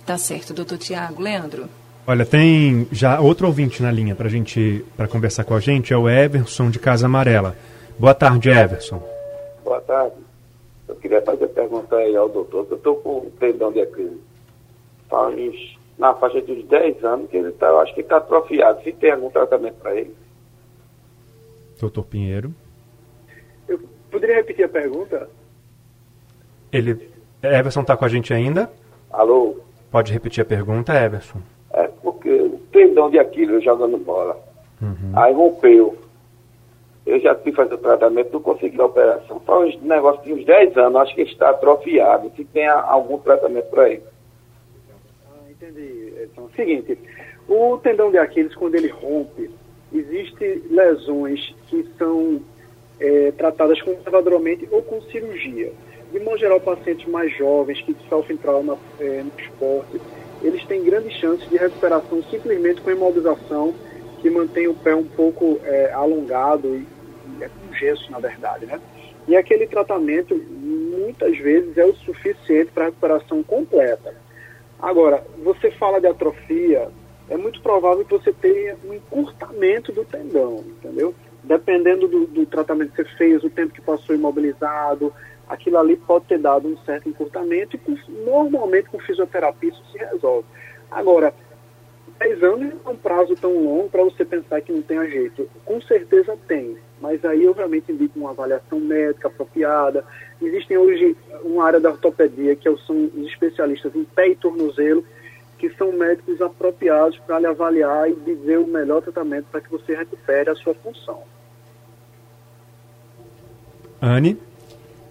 Tá 0.05 0.19
certo, 0.19 0.53
doutor 0.53 0.79
Tiago. 0.79 1.23
Leandro? 1.23 1.69
Olha, 2.07 2.27
tem 2.27 2.87
já 2.93 3.19
outro 3.21 3.47
ouvinte 3.47 3.83
na 3.83 3.91
linha 3.91 4.15
para 4.15 4.29
gente, 4.29 4.85
para 4.97 5.09
conversar 5.09 5.45
com 5.45 5.55
a 5.55 5.61
gente, 5.61 5.93
é 5.93 5.97
o 5.97 6.09
Everson 6.09 6.69
de 6.69 6.79
Casa 6.79 7.07
Amarela. 7.07 7.57
Boa 7.99 8.15
tarde, 8.15 8.51
Everson. 8.51 9.03
Boa 9.65 9.81
tarde. 9.81 10.17
Eu 10.87 10.97
queria 10.97 11.23
fazer 11.23 11.49
pergunta 11.49 11.97
aí 11.97 12.15
ao 12.15 12.29
doutor. 12.29 12.67
Eu 12.71 12.77
estou 12.77 12.97
com 12.97 13.31
tendão 13.41 13.73
de 13.73 13.81
Aquiles. 13.81 14.19
Faz 15.09 15.77
na 15.97 16.13
faixa 16.15 16.43
de 16.43 16.53
uns 16.53 16.65
10 16.67 17.05
anos 17.05 17.31
que 17.31 17.37
ele 17.37 17.53
tá, 17.53 17.69
eu 17.69 17.81
acho 17.81 17.95
que 17.95 18.01
está 18.03 18.19
atrofiado. 18.19 18.83
Se 18.83 18.93
tem 18.93 19.13
algum 19.13 19.31
tratamento 19.31 19.77
para 19.77 19.95
ele? 19.95 20.15
Doutor 21.81 22.05
Pinheiro. 22.05 22.55
Eu 23.67 23.81
poderia 24.11 24.37
repetir 24.37 24.67
a 24.67 24.69
pergunta? 24.69 25.29
Ele, 26.71 27.09
Everson 27.43 27.81
está 27.81 27.97
com 27.97 28.05
a 28.05 28.09
gente 28.09 28.35
ainda? 28.35 28.71
Alô? 29.11 29.64
Pode 29.95 30.13
repetir 30.13 30.43
a 30.43 30.45
pergunta, 30.45 30.93
Everson? 30.93 31.39
É 31.73 31.87
porque 32.03 32.29
o 32.29 32.59
tendão 32.73 33.09
de 33.09 33.17
Aquiles 33.17 33.63
jogando 33.63 33.97
bola. 33.97 34.37
Uhum. 34.83 35.13
Aí 35.15 35.33
rompeu. 35.33 35.97
Eu 37.07 37.21
já 37.21 37.33
fui 37.37 37.53
fazer 37.53 37.75
o 37.75 37.79
tratamento, 37.79 38.33
não 38.33 38.41
consegui 38.43 38.81
a 38.81 38.87
operação. 38.87 39.39
Faz 39.47 39.77
um 39.77 39.87
negócio 39.87 40.21
de 40.25 40.33
uns 40.33 40.45
10 40.45 40.77
anos, 40.79 41.01
acho 41.01 41.15
que 41.15 41.23
está 41.23 41.51
atrofiado. 41.51 42.29
Se 42.35 42.45
tem 42.45 42.67
algum 42.67 43.19
tratamento 43.19 43.67
para 43.67 43.89
ele. 43.89 44.03
Ah, 45.29 45.49
entendi. 45.49 46.13
Então, 46.25 46.51
seguinte, 46.57 46.99
o 47.49 47.79
tendão 47.79 48.11
de 48.11 48.19
Aquiles, 48.19 48.57
quando 48.57 48.75
ele 48.75 48.89
rompe, 48.89 49.49
existem 49.93 50.61
lesões 50.71 51.55
que 51.69 51.89
são 51.97 52.41
é, 52.99 53.31
tratadas 53.31 53.81
conservadoramente 53.81 54.69
ou 54.73 54.83
com 54.83 55.01
cirurgia. 55.03 55.73
De 56.15 56.21
modo 56.21 56.39
geral, 56.39 56.61
pacientes 56.61 57.09
mais 57.09 57.37
jovens 57.37 57.83
que 57.83 57.93
sofrem 58.09 58.37
trauma 58.37 58.79
é, 59.01 59.25
no 59.25 59.33
esporte, 59.37 60.01
eles 60.45 60.65
têm 60.65 60.85
grandes 60.85 61.13
chances 61.15 61.51
de 61.51 61.57
recuperação 61.57 62.23
simplesmente 62.31 62.81
com 62.81 62.93
imobilização 62.93 63.75
que 64.21 64.31
mantém 64.31 64.69
o 64.69 64.75
pé 64.75 64.95
um 64.95 65.03
pouco 65.03 65.59
é, 65.65 65.91
alongado 65.93 66.77
e, 66.77 66.87
e 67.37 67.43
é 67.43 67.49
com 67.49 67.75
gesso, 67.75 68.13
na 68.13 68.21
verdade, 68.21 68.65
né? 68.65 68.81
E 69.27 69.37
aquele 69.37 69.67
tratamento, 69.67 70.37
muitas 70.37 71.37
vezes, 71.37 71.77
é 71.77 71.85
o 71.85 71.97
suficiente 71.97 72.71
para 72.71 72.85
a 72.85 72.87
recuperação 72.87 73.43
completa. 73.43 74.15
Agora, 74.81 75.27
você 75.43 75.69
fala 75.73 76.01
de 76.01 76.07
atrofia, 76.07 76.91
é 77.29 77.37
muito 77.37 77.61
provável 77.61 78.05
que 78.05 78.13
você 78.13 78.33
tenha 78.33 78.77
um 78.85 78.95
encurtamento 78.95 79.91
do 79.91 80.05
tendão, 80.05 80.63
entendeu? 80.65 81.13
Dependendo 81.43 82.07
do, 82.07 82.25
do 82.29 82.47
tratamento 82.47 82.93
que 82.93 83.03
você 83.03 83.17
fez, 83.17 83.43
o 83.43 83.51
tempo 83.51 83.75
que 83.75 83.81
passou 83.81 84.15
imobilizado, 84.15 85.13
aquilo 85.49 85.79
ali 85.79 85.97
pode 85.97 86.27
ter 86.27 86.39
dado 86.39 86.69
um 86.69 86.77
certo 86.79 87.09
encurtamento 87.09 87.77
e 87.77 88.25
normalmente 88.25 88.89
com 88.89 88.99
fisioterapia 88.99 89.71
isso 89.71 89.85
se 89.93 89.99
resolve. 89.99 90.47
Agora, 90.91 91.35
10 92.19 92.43
anos 92.43 92.75
é 92.85 92.89
um 92.89 92.97
prazo 92.97 93.35
tão 93.35 93.53
longo 93.53 93.89
para 93.89 94.05
você 94.05 94.25
pensar 94.25 94.61
que 94.61 94.73
não 94.73 94.83
tem 94.83 94.99
jeito. 95.11 95.49
Com 95.65 95.81
certeza 95.81 96.37
tem, 96.47 96.77
mas 97.01 97.25
aí 97.25 97.45
eu 97.45 97.53
realmente 97.53 97.93
uma 98.17 98.31
avaliação 98.31 98.79
médica 98.81 99.29
apropriada. 99.29 100.05
Existem 100.41 100.79
hoje 100.79 101.17
uma 101.43 101.65
área 101.65 101.81
da 101.81 101.91
ortopedia 101.91 102.55
que 102.57 102.69
são 102.87 103.11
os 103.15 103.27
especialistas 103.27 103.95
em 103.95 104.05
pé 104.05 104.29
e 104.29 104.37
tornozelo, 104.37 105.05
que 105.59 105.71
são 105.71 105.93
médicos 105.93 106.41
apropriados 106.41 107.19
para 107.21 107.39
lhe 107.39 107.47
avaliar 107.47 108.09
e 108.09 108.15
dizer 108.15 108.59
o 108.59 108.67
melhor 108.67 109.03
tratamento 109.03 109.47
para 109.51 109.61
que 109.61 109.71
você 109.71 109.95
recupere 109.95 110.51
a 110.51 110.55
sua 110.55 110.75
função. 110.75 111.23
Anne? 114.01 114.39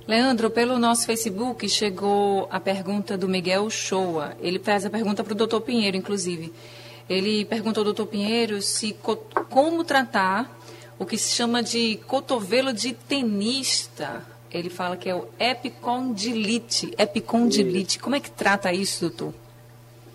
Leandro, 0.05 0.49
pelo 0.49 0.77
nosso 0.77 1.05
Facebook 1.05 1.67
chegou 1.69 2.45
a 2.51 2.59
pergunta 2.59 3.17
do 3.17 3.29
Miguel 3.29 3.69
Shoa. 3.69 4.33
Ele 4.41 4.59
faz 4.59 4.85
a 4.85 4.89
pergunta 4.89 5.23
para 5.23 5.31
o 5.31 5.35
doutor 5.35 5.61
Pinheiro, 5.61 5.95
inclusive. 5.95 6.51
Ele 7.09 7.45
perguntou 7.45 7.81
ao 7.81 7.85
doutor 7.85 8.07
Pinheiro 8.07 8.61
se 8.61 8.93
como 9.49 9.83
tratar 9.85 10.51
o 10.99 11.05
que 11.05 11.17
se 11.17 11.33
chama 11.33 11.63
de 11.63 11.97
cotovelo 12.05 12.73
de 12.73 12.93
tenista. 12.93 14.21
Ele 14.51 14.69
fala 14.69 14.97
que 14.97 15.09
é 15.09 15.15
o 15.15 15.25
epicondilite. 15.39 16.93
Epicondilite. 16.97 17.97
Como 17.97 18.15
é 18.15 18.19
que 18.19 18.29
trata 18.29 18.73
isso, 18.73 19.09
doutor? 19.09 19.33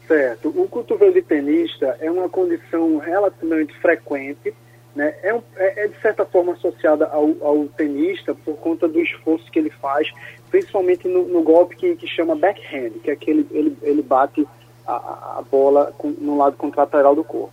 Certo. 0.06 0.48
O 0.50 0.68
cotovelo 0.68 1.14
de 1.14 1.22
tenista 1.22 1.96
é 1.98 2.10
uma 2.10 2.28
condição 2.28 2.98
relativamente 2.98 3.74
frequente, 3.80 4.54
né? 4.98 5.14
é, 5.22 5.32
um, 5.32 5.40
é, 5.56 5.84
é 5.84 5.86
de 5.86 5.96
certa 6.00 6.26
forma 6.26 6.54
associada 6.54 7.06
ao, 7.06 7.36
ao, 7.40 7.66
tenista 7.68 8.34
por 8.34 8.56
conta 8.56 8.88
do 8.88 9.00
esforço 9.00 9.48
que 9.52 9.56
ele 9.56 9.70
faz, 9.70 10.10
principalmente 10.50 11.06
no, 11.06 11.28
no 11.28 11.40
golpe 11.40 11.76
que, 11.76 11.94
que 11.94 12.06
chama 12.08 12.34
backhand, 12.34 12.90
que 13.02 13.08
é 13.08 13.12
aquele 13.12 13.46
ele, 13.52 13.78
ele 13.80 14.02
bate 14.02 14.44
a, 14.84 15.38
a 15.38 15.44
bola 15.48 15.94
com, 15.96 16.08
no 16.08 16.36
lado 16.36 16.56
contralateral 16.56 17.14
do 17.14 17.22
corpo. 17.22 17.52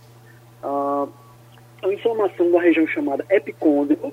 Uh, 0.60 1.08
a 1.84 1.92
inflamação 1.92 2.50
da 2.50 2.60
região 2.60 2.84
chamada 2.88 3.24
epicôndilo, 3.30 4.12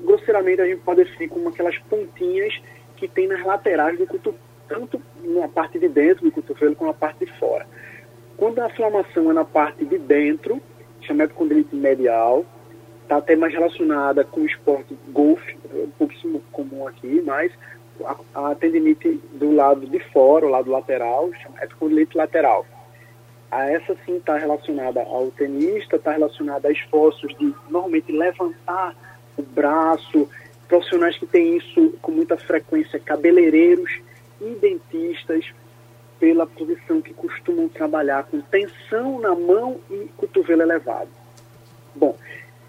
grosseiramente 0.00 0.60
a 0.60 0.66
gente 0.66 0.80
pode 0.80 1.04
definir 1.04 1.28
como 1.28 1.50
aquelas 1.50 1.78
pontinhas 1.78 2.60
que 2.96 3.06
tem 3.06 3.28
nas 3.28 3.44
laterais 3.44 3.96
do 3.96 4.08
cotovelo, 4.08 4.42
tanto 4.66 5.00
na 5.22 5.46
parte 5.46 5.78
de 5.78 5.88
dentro 5.88 6.24
do 6.24 6.32
cotovelo 6.32 6.74
como 6.74 6.90
na 6.90 6.96
parte 6.96 7.24
de 7.24 7.38
fora. 7.38 7.64
Quando 8.36 8.58
a 8.58 8.66
inflamação 8.66 9.30
é 9.30 9.34
na 9.34 9.44
parte 9.44 9.84
de 9.84 9.98
dentro, 9.98 10.60
chama 11.06 11.24
epicondilite 11.24 11.74
medial, 11.74 12.44
está 13.02 13.16
até 13.18 13.36
mais 13.36 13.52
relacionada 13.52 14.24
com 14.24 14.40
o 14.40 14.46
esporte 14.46 14.96
golfe, 15.08 15.56
um 15.72 15.90
pouquíssimo 15.98 16.42
comum 16.52 16.86
aqui, 16.86 17.22
mas 17.24 17.52
a, 18.04 18.50
a 18.50 18.54
tendinite 18.54 19.20
do 19.32 19.54
lado 19.54 19.86
de 19.86 19.98
fora, 20.10 20.46
o 20.46 20.50
lado 20.50 20.70
lateral, 20.70 21.30
chama 21.34 21.62
epicondilite 21.62 22.16
lateral. 22.16 22.66
A 23.50 23.70
essa 23.70 23.96
sim 24.04 24.16
está 24.16 24.36
relacionada 24.36 25.00
ao 25.02 25.30
tenista, 25.30 25.96
está 25.96 26.12
relacionada 26.12 26.68
a 26.68 26.72
esforços 26.72 27.34
de 27.38 27.54
normalmente 27.70 28.10
levantar 28.10 28.94
o 29.36 29.42
braço, 29.42 30.28
profissionais 30.66 31.16
que 31.16 31.26
têm 31.26 31.56
isso 31.56 31.94
com 32.02 32.10
muita 32.10 32.36
frequência, 32.36 32.98
cabeleireiros 32.98 34.00
e 34.40 34.54
dentistas, 34.56 35.52
pela 36.18 36.46
posição 36.46 37.00
que 37.00 37.12
costumam 37.12 37.68
trabalhar 37.68 38.24
com 38.24 38.40
tensão 38.40 39.20
na 39.20 39.34
mão 39.34 39.78
e 39.90 40.08
cotovelo 40.16 40.62
elevado. 40.62 41.10
Bom, 41.94 42.16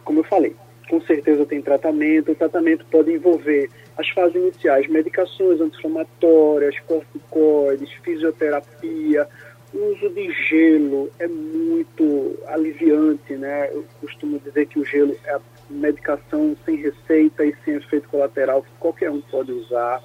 como 0.03 0.19
eu 0.19 0.23
falei, 0.23 0.55
com 0.89 1.01
certeza 1.01 1.45
tem 1.45 1.61
tratamento. 1.61 2.31
O 2.31 2.35
tratamento 2.35 2.85
pode 2.85 3.11
envolver 3.11 3.69
as 3.97 4.09
fases 4.09 4.35
iniciais, 4.35 4.87
medicações 4.87 5.59
anti-inflamatórias, 5.59 6.79
corticoides, 6.81 7.91
fisioterapia. 8.03 9.27
O 9.73 9.77
uso 9.91 10.09
de 10.09 10.31
gelo 10.31 11.11
é 11.19 11.27
muito 11.27 12.37
aliviante, 12.47 13.33
né? 13.33 13.69
Eu 13.71 13.85
costumo 13.99 14.39
dizer 14.39 14.67
que 14.67 14.79
o 14.79 14.85
gelo 14.85 15.15
é 15.25 15.33
a 15.33 15.41
medicação 15.69 16.55
sem 16.65 16.77
receita 16.77 17.45
e 17.45 17.53
sem 17.65 17.75
efeito 17.75 18.07
colateral 18.07 18.61
que 18.61 18.71
qualquer 18.79 19.11
um 19.11 19.19
pode 19.21 19.51
usar. 19.51 20.01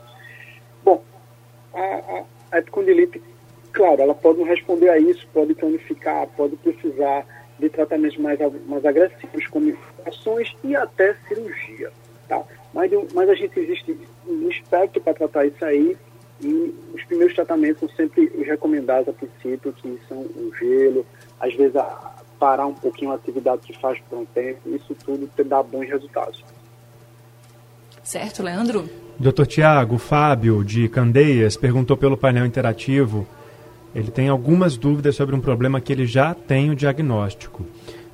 Bom, 0.83 1.05
a, 1.72 1.78
a, 1.78 2.24
a 2.50 2.59
epicondilite, 2.59 3.22
claro, 3.72 4.02
ela 4.02 4.14
pode 4.14 4.38
não 4.38 4.46
responder 4.46 4.88
a 4.88 4.98
isso, 4.98 5.26
pode 5.32 5.54
cronificar, 5.54 6.26
pode 6.37 6.56
precisar 6.56 7.26
de 7.58 7.68
tratamentos 7.68 8.18
mais, 8.18 8.38
mais 8.66 8.85
agressivos, 8.85 9.46
como 9.48 9.68
infecções 9.68 10.54
e 10.64 10.74
até 10.74 11.14
cirurgia. 11.28 11.90
Tá? 12.28 12.42
Mas, 12.72 12.90
mas 13.14 13.28
a 13.28 13.35
gente 13.35 13.58
existe 13.58 13.96
um 14.26 14.48
espectro 14.48 15.00
para 15.00 15.14
tratar 15.14 15.46
isso 15.46 15.64
aí 15.64 15.96
e 16.40 16.74
os 16.92 17.04
primeiros 17.04 17.35
tratamentos 17.35 17.80
são 17.80 17.88
sempre 17.96 18.32
os 18.35 18.46
recomendados 18.46 19.08
a 19.08 19.12
princípio, 19.12 19.72
que 19.72 19.98
são 20.08 20.18
o 20.18 20.52
gelo, 20.58 21.06
às 21.38 21.54
vezes 21.54 21.76
a, 21.76 22.22
parar 22.38 22.66
um 22.66 22.74
pouquinho 22.74 23.12
a 23.12 23.14
atividade 23.14 23.62
que 23.62 23.78
faz 23.78 24.00
por 24.11 24.18
um 24.18 24.24
tempo, 24.24 24.68
isso 24.74 24.96
tudo 25.04 25.30
dá 25.44 25.62
bons 25.62 25.88
resultados. 25.88 26.44
Certo, 28.02 28.42
Leandro? 28.42 28.88
Dr. 29.16 29.46
Tiago, 29.46 29.96
Fábio, 29.96 30.64
de 30.64 30.88
Candeias, 30.88 31.56
perguntou 31.56 31.96
pelo 31.96 32.16
painel 32.16 32.44
interativo 32.44 33.24
ele 33.94 34.11
tem 34.11 34.28
algumas 34.28 34.76
dúvidas 34.76 35.14
sobre 35.14 35.35
um 35.35 35.40
problema 35.40 35.81
que 35.81 35.92
ele 35.92 36.07
já 36.07 36.35
tem 36.35 36.70
o 36.70 36.76
diagnóstico. 36.76 37.66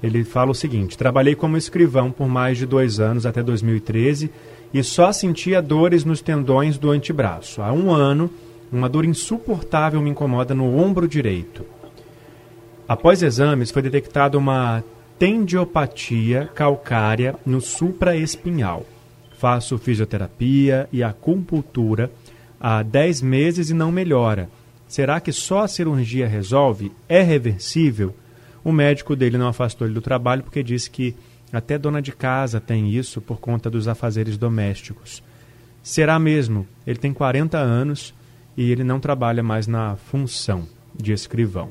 Ele 0.02 0.24
fala 0.24 0.50
o 0.50 0.54
seguinte: 0.54 0.98
trabalhei 0.98 1.34
como 1.34 1.56
escrivão 1.56 2.10
por 2.10 2.28
mais 2.28 2.58
de 2.58 2.66
dois 2.66 2.98
anos, 3.00 3.26
até 3.26 3.42
2013, 3.42 4.30
e 4.74 4.82
só 4.82 5.12
sentia 5.12 5.62
dores 5.62 6.04
nos 6.04 6.20
tendões 6.20 6.78
do 6.78 6.90
antebraço. 6.90 7.62
Há 7.62 7.72
um 7.72 7.92
ano, 7.92 8.30
uma 8.72 8.88
dor 8.88 9.04
insuportável 9.04 10.00
me 10.00 10.10
incomoda 10.10 10.54
no 10.54 10.76
ombro 10.76 11.06
direito. 11.06 11.64
Após 12.88 13.22
exames, 13.22 13.70
foi 13.70 13.82
detectada 13.82 14.38
uma 14.38 14.82
tendiopatia 15.18 16.48
calcária 16.54 17.34
no 17.44 17.60
supraespinhal. 17.60 18.86
Faço 19.36 19.78
fisioterapia 19.78 20.88
e 20.92 21.02
acupuntura 21.02 22.10
há 22.60 22.82
10 22.82 23.22
meses 23.22 23.70
e 23.70 23.74
não 23.74 23.92
melhora 23.92 24.48
Será 24.88 25.20
que 25.20 25.30
só 25.30 25.60
a 25.64 25.68
cirurgia 25.68 26.26
resolve? 26.26 26.90
É 27.06 27.22
reversível? 27.22 28.14
O 28.64 28.72
médico 28.72 29.14
dele 29.14 29.36
não 29.36 29.46
afastou 29.46 29.86
ele 29.86 29.94
do 29.94 30.00
trabalho 30.00 30.42
porque 30.42 30.62
disse 30.62 30.90
que 30.90 31.14
até 31.52 31.78
dona 31.78 32.00
de 32.00 32.12
casa 32.12 32.60
tem 32.60 32.90
isso 32.90 33.20
por 33.20 33.38
conta 33.38 33.70
dos 33.70 33.86
afazeres 33.86 34.38
domésticos. 34.38 35.22
Será 35.82 36.18
mesmo? 36.18 36.66
Ele 36.86 36.98
tem 36.98 37.12
40 37.12 37.58
anos 37.58 38.14
e 38.56 38.70
ele 38.70 38.82
não 38.82 38.98
trabalha 38.98 39.42
mais 39.42 39.66
na 39.66 39.96
função 39.96 40.66
de 40.94 41.12
escrivão. 41.12 41.70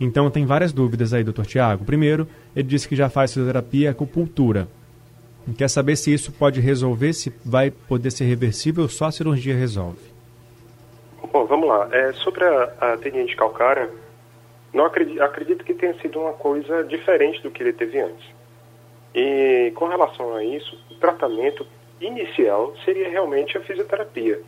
Então 0.00 0.30
tem 0.30 0.44
várias 0.44 0.72
dúvidas 0.72 1.12
aí, 1.12 1.22
doutor 1.22 1.46
Tiago. 1.46 1.84
Primeiro, 1.84 2.28
ele 2.54 2.68
disse 2.68 2.88
que 2.88 2.96
já 2.96 3.08
faz 3.08 3.32
fisioterapia 3.32 3.86
e 3.86 3.88
acupuntura. 3.88 4.68
Quer 5.56 5.68
saber 5.68 5.96
se 5.96 6.12
isso 6.12 6.30
pode 6.32 6.60
resolver, 6.60 7.12
se 7.12 7.32
vai 7.44 7.70
poder 7.70 8.10
ser 8.10 8.24
reversível 8.24 8.84
ou 8.84 8.88
só 8.88 9.06
a 9.06 9.12
cirurgia 9.12 9.56
resolve? 9.56 10.11
Bom, 11.32 11.46
vamos 11.46 11.66
lá. 11.66 11.88
É, 11.90 12.12
sobre 12.12 12.44
a, 12.44 12.64
a 12.78 12.96
tendinite 12.98 13.34
calcária, 13.34 13.88
não 14.70 14.84
acredito, 14.84 15.22
acredito 15.22 15.64
que 15.64 15.72
tenha 15.72 15.94
sido 15.94 16.20
uma 16.20 16.34
coisa 16.34 16.84
diferente 16.84 17.42
do 17.42 17.50
que 17.50 17.62
ele 17.62 17.72
teve 17.72 17.98
antes. 18.00 18.28
E 19.14 19.72
com 19.74 19.86
relação 19.86 20.36
a 20.36 20.44
isso, 20.44 20.78
o 20.90 20.94
tratamento 20.96 21.66
inicial 21.98 22.74
seria 22.84 23.08
realmente 23.08 23.56
a 23.56 23.62
fisioterapia. 23.62 24.42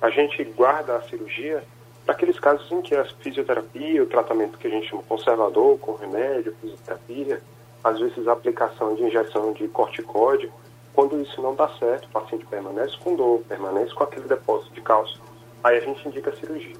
A 0.00 0.08
gente 0.08 0.42
guarda 0.44 0.96
a 0.96 1.02
cirurgia 1.02 1.62
para 2.06 2.14
aqueles 2.14 2.40
casos 2.40 2.72
em 2.72 2.80
que 2.80 2.94
a 2.94 3.04
fisioterapia, 3.04 4.02
o 4.02 4.06
tratamento 4.06 4.56
que 4.56 4.66
a 4.66 4.70
gente 4.70 4.88
chama 4.88 5.02
conservador, 5.02 5.78
com 5.78 5.92
remédio, 5.92 6.56
fisioterapia, 6.58 7.42
às 7.84 7.98
vezes 7.98 8.26
a 8.26 8.32
aplicação 8.32 8.94
de 8.94 9.02
injeção 9.02 9.52
de 9.52 9.68
corticóide, 9.68 10.50
quando 10.94 11.20
isso 11.20 11.42
não 11.42 11.54
dá 11.54 11.68
certo, 11.78 12.06
o 12.06 12.10
paciente 12.10 12.46
permanece 12.46 12.96
com 13.04 13.14
dor, 13.14 13.42
permanece 13.46 13.92
com 13.92 14.04
aquele 14.04 14.26
depósito 14.26 14.72
de 14.72 14.80
cálcio, 14.80 15.20
aí 15.62 15.78
a 15.78 15.80
gente 15.80 16.06
indica 16.06 16.30
a 16.30 16.36
cirurgia. 16.36 16.76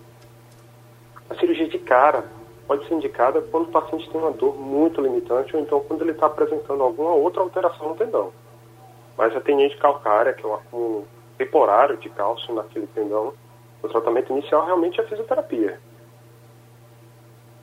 A 1.28 1.34
cirurgia 1.36 1.68
de 1.68 1.78
cara 1.78 2.24
pode 2.66 2.86
ser 2.86 2.94
indicada 2.94 3.40
quando 3.40 3.64
o 3.64 3.72
paciente 3.72 4.08
tem 4.10 4.20
uma 4.20 4.30
dor 4.30 4.56
muito 4.56 5.00
limitante 5.00 5.56
ou 5.56 5.62
então 5.62 5.80
quando 5.80 6.02
ele 6.02 6.12
está 6.12 6.26
apresentando 6.26 6.82
alguma 6.82 7.10
outra 7.10 7.42
alteração 7.42 7.88
no 7.88 7.96
tendão. 7.96 8.32
Mas 9.18 9.34
a 9.34 9.40
tendinite 9.40 9.76
calcária, 9.76 10.32
que 10.32 10.44
é 10.44 10.48
um 10.48 10.54
acúmulo 10.54 11.04
temporário 11.36 11.96
de 11.96 12.08
cálcio 12.10 12.54
naquele 12.54 12.86
tendão, 12.88 13.32
o 13.82 13.88
tratamento 13.88 14.32
inicial 14.32 14.64
realmente 14.64 15.00
é 15.00 15.04
a 15.04 15.06
fisioterapia. 15.08 15.80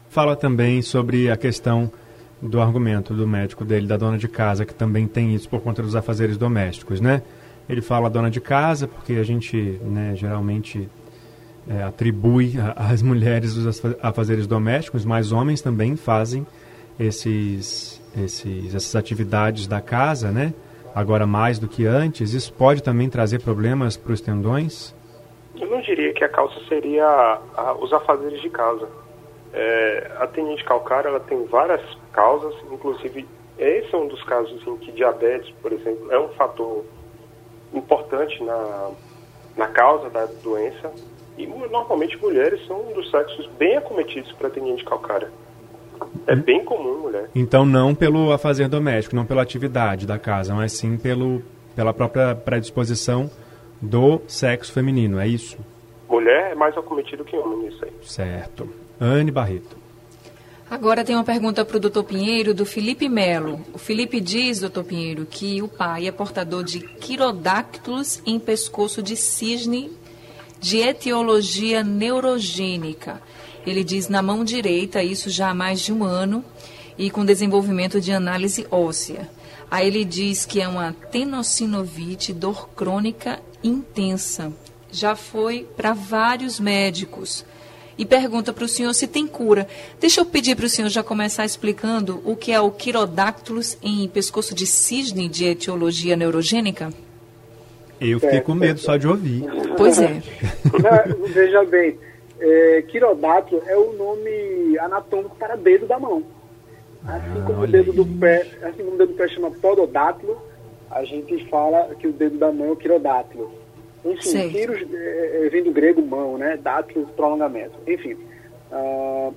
Fala 0.10 0.36
também 0.36 0.82
sobre 0.82 1.30
a 1.30 1.38
questão 1.38 1.92
do 2.42 2.62
argumento 2.62 3.14
do 3.14 3.28
médico 3.28 3.64
dele, 3.64 3.88
da 3.88 3.98
dona 3.98 4.18
de 4.18 4.28
casa, 4.28 4.66
que 4.66 4.74
também 4.74 5.08
tem 5.08 5.34
isso 5.34 5.50
por 5.50 5.62
conta 5.62 5.82
dos 5.82 5.96
afazeres 5.96 6.38
domésticos, 6.38 7.00
né? 7.00 7.22
Ele 7.70 7.82
fala 7.82 8.10
dona 8.10 8.30
de 8.30 8.40
casa 8.40 8.88
porque 8.88 9.14
a 9.14 9.24
gente, 9.24 9.58
né, 9.84 10.14
geralmente 10.16 10.90
é, 11.70 11.84
atribui 11.84 12.54
às 12.76 13.02
mulheres 13.02 13.56
os 13.56 13.84
afazeres 14.02 14.48
domésticos, 14.48 15.06
mas 15.06 15.32
homens 15.32 15.62
também 15.62 15.96
fazem 15.96 16.46
esses, 17.00 18.02
esses, 18.18 18.74
essas 18.74 18.96
atividades 18.96 19.68
da 19.68 19.82
casa, 19.82 20.32
né? 20.32 20.54
Agora 20.96 21.28
mais 21.28 21.60
do 21.60 21.68
que 21.68 21.86
antes. 21.86 22.34
Isso 22.34 22.52
pode 22.54 22.82
também 22.82 23.10
trazer 23.10 23.40
problemas 23.40 23.96
para 23.96 24.14
os 24.14 24.22
tendões? 24.22 24.96
Eu 25.60 25.70
não 25.70 25.82
diria 25.82 26.14
que 26.14 26.24
a 26.24 26.30
causa 26.30 26.56
seria 26.68 27.06
a, 27.06 27.42
a, 27.56 27.74
os 27.74 27.92
afazeres 27.94 28.42
de 28.42 28.50
casa. 28.50 28.88
É, 29.54 30.12
a 30.20 30.28
tendinite 30.28 30.64
calcária 30.64 31.10
ela 31.10 31.20
tem 31.20 31.46
várias 31.46 31.82
causas, 32.12 32.56
inclusive 32.72 33.26
esse 33.58 33.94
é 33.94 33.98
um 33.98 34.08
dos 34.08 34.24
casos 34.24 34.66
em 34.68 34.78
que 34.78 34.92
diabetes, 34.92 35.54
por 35.62 35.72
exemplo, 35.72 36.12
é 36.12 36.20
um 36.20 36.30
fator 36.30 36.86
importante 37.74 38.44
na, 38.44 38.92
na 39.56 39.68
causa 39.68 40.10
da 40.10 40.26
doença. 40.44 40.92
E 41.38 41.46
normalmente 41.46 42.18
mulheres 42.18 42.66
são 42.66 42.82
um 42.90 42.94
dos 42.94 43.10
sexos 43.12 43.48
bem 43.58 43.78
acometidos 43.78 44.32
para 44.34 44.50
tendinite 44.50 44.84
calcária. 44.84 45.30
É 46.26 46.34
hum. 46.34 46.42
bem 46.42 46.64
comum 46.64 47.00
mulher. 47.00 47.30
Então 47.36 47.66
não 47.66 47.94
pelo 47.94 48.32
afazer 48.32 48.68
doméstico, 48.68 49.16
não 49.16 49.26
pela 49.26 49.42
atividade 49.42 50.06
da 50.06 50.18
casa, 50.18 50.54
mas 50.54 50.74
sim 50.74 50.98
pelo, 50.98 51.42
pela 51.76 51.94
própria 51.94 52.36
predisposição 52.36 53.30
do 53.82 54.22
sexo 54.28 54.74
feminino, 54.74 55.20
é 55.20 55.28
isso? 55.28 55.58
Mulher 56.10 56.52
é 56.52 56.56
mais 56.56 56.76
acometido 56.78 57.24
que 57.24 57.36
homem 57.38 57.70
nisso 57.70 57.84
aí. 57.86 57.92
Certo. 58.02 58.68
Anne 59.00 59.30
Barreto. 59.30 59.78
Agora 60.70 61.06
tem 61.06 61.16
uma 61.16 61.24
pergunta 61.24 61.64
para 61.64 61.78
o 61.78 61.80
doutor 61.80 62.04
Pinheiro, 62.04 62.54
do 62.54 62.66
Felipe 62.66 63.08
Melo. 63.08 63.62
O 63.74 63.78
Felipe 63.78 64.20
diz, 64.20 64.60
doutor 64.60 64.84
Pinheiro, 64.84 65.26
que 65.26 65.62
o 65.62 65.68
pai 65.68 66.08
é 66.08 66.12
portador 66.12 66.64
de 66.64 66.82
quirodáctilos 66.82 68.22
em 68.26 68.38
pescoço 68.38 69.02
de 69.02 69.16
cisne 69.16 69.92
de 70.60 70.78
etiologia 70.78 71.84
neurogênica. 71.84 73.22
Ele 73.66 73.84
diz 73.84 74.08
na 74.08 74.22
mão 74.22 74.44
direita, 74.44 75.04
isso 75.04 75.30
já 75.30 75.50
há 75.50 75.54
mais 75.54 75.82
de 75.82 75.92
um 75.92 76.04
ano, 76.04 76.44
e 76.98 77.10
com 77.10 77.26
desenvolvimento 77.26 78.02
de 78.02 78.12
análise 78.12 78.66
óssea. 78.72 79.30
Aí 79.70 79.88
ele 79.88 80.06
diz 80.06 80.46
que 80.46 80.62
é 80.62 80.68
uma 80.68 80.94
tenocinovite, 81.12 82.34
dor 82.34 82.70
crônica 82.70 83.40
intensa. 83.64 84.54
Já 84.92 85.16
foi 85.16 85.68
para 85.76 85.94
vários 85.94 86.60
médicos 86.60 87.46
e 87.98 88.06
pergunta 88.06 88.54
para 88.54 88.64
o 88.64 88.68
senhor 88.68 88.94
se 88.94 89.08
tem 89.08 89.28
cura. 89.28 89.68
Deixa 90.00 90.22
eu 90.22 90.26
pedir 90.26 90.56
para 90.56 90.66
o 90.66 90.70
senhor 90.70 90.90
já 90.90 91.04
começar 91.04 91.46
explicando 91.46 92.22
o 92.24 92.36
que 92.36 92.52
é 92.52 92.62
o 92.62 92.72
quirodactylus 92.72 93.78
em 93.82 94.08
pescoço 94.08 94.54
de 94.54 94.66
cisne 94.66 95.28
de 95.28 95.46
etiologia 95.46 96.16
neurogênica. 96.16 96.94
Eu 98.00 98.20
fiquei 98.20 98.42
com 98.42 98.54
medo 98.54 98.80
só 98.80 98.98
de 98.98 99.08
ouvir. 99.08 99.44
Pois 99.76 100.00
é. 100.00 100.22
Não, 100.66 101.28
veja 101.28 101.64
bem, 101.66 101.98
é, 102.40 102.84
quirodactylo 102.88 103.62
é 103.66 103.76
o 103.76 103.94
nome 103.94 104.78
anatômico 104.80 105.36
para 105.36 105.56
dedo 105.56 105.88
da 105.88 106.00
mão. 106.00 106.24
Assim 107.06 107.42
como 107.46 107.62
ah, 107.62 107.64
o 107.64 107.68
dedo 107.68 107.92
aí. 107.92 107.98
do 107.98 108.06
pé, 108.20 108.46
assim 108.62 108.84
como 108.84 108.96
o 108.96 108.98
dedo 108.98 109.12
do 109.14 109.18
pé 109.18 109.28
chama 109.30 109.52
pododátilo, 109.52 110.38
a 110.92 111.04
gente 111.04 111.46
fala 111.50 111.96
que 111.96 112.08
o 112.08 112.12
dedo 112.12 112.38
da 112.38 112.52
mão 112.52 112.68
é 112.68 112.72
o 112.72 112.76
quirodátilo. 112.76 113.52
Enfim, 114.06 114.50
quiros 114.50 114.82
é, 114.94 115.46
é, 115.46 115.50
vem 115.50 115.64
do 115.64 115.72
grego 115.72 116.02
mão, 116.02 116.38
né? 116.38 116.58
Dátilo, 116.58 117.08
prolongamento. 117.16 117.74
Enfim, 117.88 118.16
uh, 118.72 119.34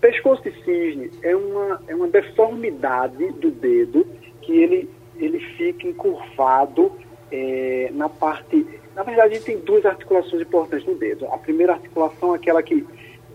pescoço 0.00 0.42
de 0.42 0.52
cisne 0.64 1.10
é 1.22 1.34
uma, 1.34 1.80
é 1.88 1.94
uma 1.94 2.08
deformidade 2.08 3.30
do 3.32 3.50
dedo 3.50 4.06
que 4.42 4.52
ele, 4.52 4.90
ele 5.16 5.40
fica 5.56 5.86
encurvado 5.86 6.92
é, 7.32 7.90
na 7.92 8.08
parte. 8.08 8.66
Na 8.94 9.02
verdade, 9.02 9.30
a 9.30 9.34
gente 9.34 9.44
tem 9.44 9.58
duas 9.58 9.84
articulações 9.86 10.42
importantes 10.42 10.86
no 10.86 10.94
dedo. 10.94 11.26
A 11.32 11.38
primeira 11.38 11.72
articulação 11.72 12.34
é 12.34 12.36
aquela 12.36 12.62
que, 12.62 12.86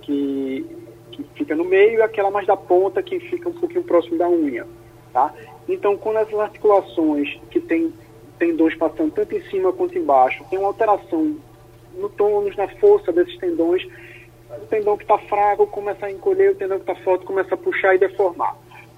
que, 0.03 0.65
que 1.12 1.23
fica 1.33 1.55
no 1.55 1.65
meio 1.65 1.97
e 1.97 2.01
aquela 2.01 2.29
mais 2.29 2.45
da 2.45 2.55
ponta 2.55 3.01
que 3.01 3.19
fica 3.19 3.49
um 3.49 3.53
pouquinho 3.53 3.83
próximo 3.83 4.17
da 4.17 4.29
unha. 4.29 4.67
Tá? 5.12 5.33
Então, 5.67 5.97
quando 5.97 6.17
as 6.17 6.33
articulações 6.33 7.39
que 7.49 7.60
têm 7.60 7.91
tendões 8.38 8.75
passando 8.75 9.12
tanto 9.12 9.36
em 9.36 9.41
cima 9.49 9.73
quanto 9.73 9.97
embaixo, 9.97 10.45
tem 10.47 10.60
uma 10.60 10.67
alteração 10.67 11.36
no 11.97 12.07
tônus, 12.07 12.55
na 12.55 12.67
força 12.67 13.12
desses 13.12 13.36
tendões, 13.39 13.83
o 14.49 14.65
tendão 14.67 14.95
que 14.95 15.03
está 15.03 15.17
fraco 15.17 15.65
começa 15.65 16.05
a 16.05 16.12
encolher, 16.12 16.51
o 16.51 16.55
tendão 16.55 16.77
que 16.77 16.89
está 16.89 17.03
forte 17.03 17.25
começa 17.25 17.55
a 17.55 17.57
puxar 17.57 17.95
e 17.95 17.97
deformar. 17.97 18.55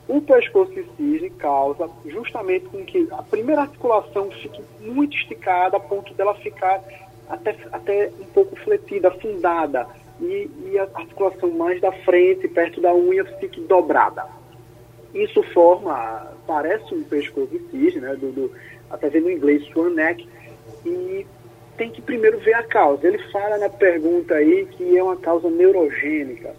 O 0.10 0.20
pescoço 0.22 0.74
de 0.74 0.84
cisne 0.98 1.30
causa 1.30 1.88
justamente 2.08 2.66
com 2.66 2.84
que 2.84 3.08
a 3.12 3.22
primeira 3.22 3.62
articulação 3.62 4.32
fique 4.32 4.60
muito 4.82 5.16
esticada 5.16 5.78
a 5.78 5.80
ponto 5.80 6.12
dela 6.16 6.34
ficar 6.34 6.84
até, 7.30 7.56
até 7.72 8.12
um 8.20 8.26
pouco 8.26 8.56
fletida, 8.56 9.10
afundada, 9.10 9.88
e, 10.20 10.50
e 10.66 10.80
a 10.80 10.88
articulação 10.96 11.52
mais 11.52 11.80
da 11.80 11.92
frente, 11.92 12.48
perto 12.48 12.82
da 12.82 12.92
unha, 12.92 13.24
fique 13.40 13.62
dobrada. 13.62 14.26
Isso 15.14 15.44
forma, 15.54 16.34
parece 16.48 16.92
um 16.94 17.04
pescoço 17.04 17.48
de 17.48 17.60
cisne, 17.70 18.02
né, 18.02 18.16
do, 18.16 18.32
do 18.32 18.52
até 18.90 19.10
vendo 19.10 19.30
em 19.30 19.36
inglês 19.36 19.64
swan 19.68 19.92
neck, 19.92 20.28
e 20.88 21.26
tem 21.78 21.92
que 21.92 22.02
primeiro 22.02 22.40
ver 22.40 22.56
a 22.56 22.64
causa. 22.64 23.08
Ele 23.08 23.20
fala 23.32 23.60
na 23.60 23.70
pergunta 23.70 24.34
aí 24.34 24.66
que 24.72 24.98
é 24.98 25.04
uma 25.04 25.18
causa 25.18 25.52
neurogênica. 25.52 26.56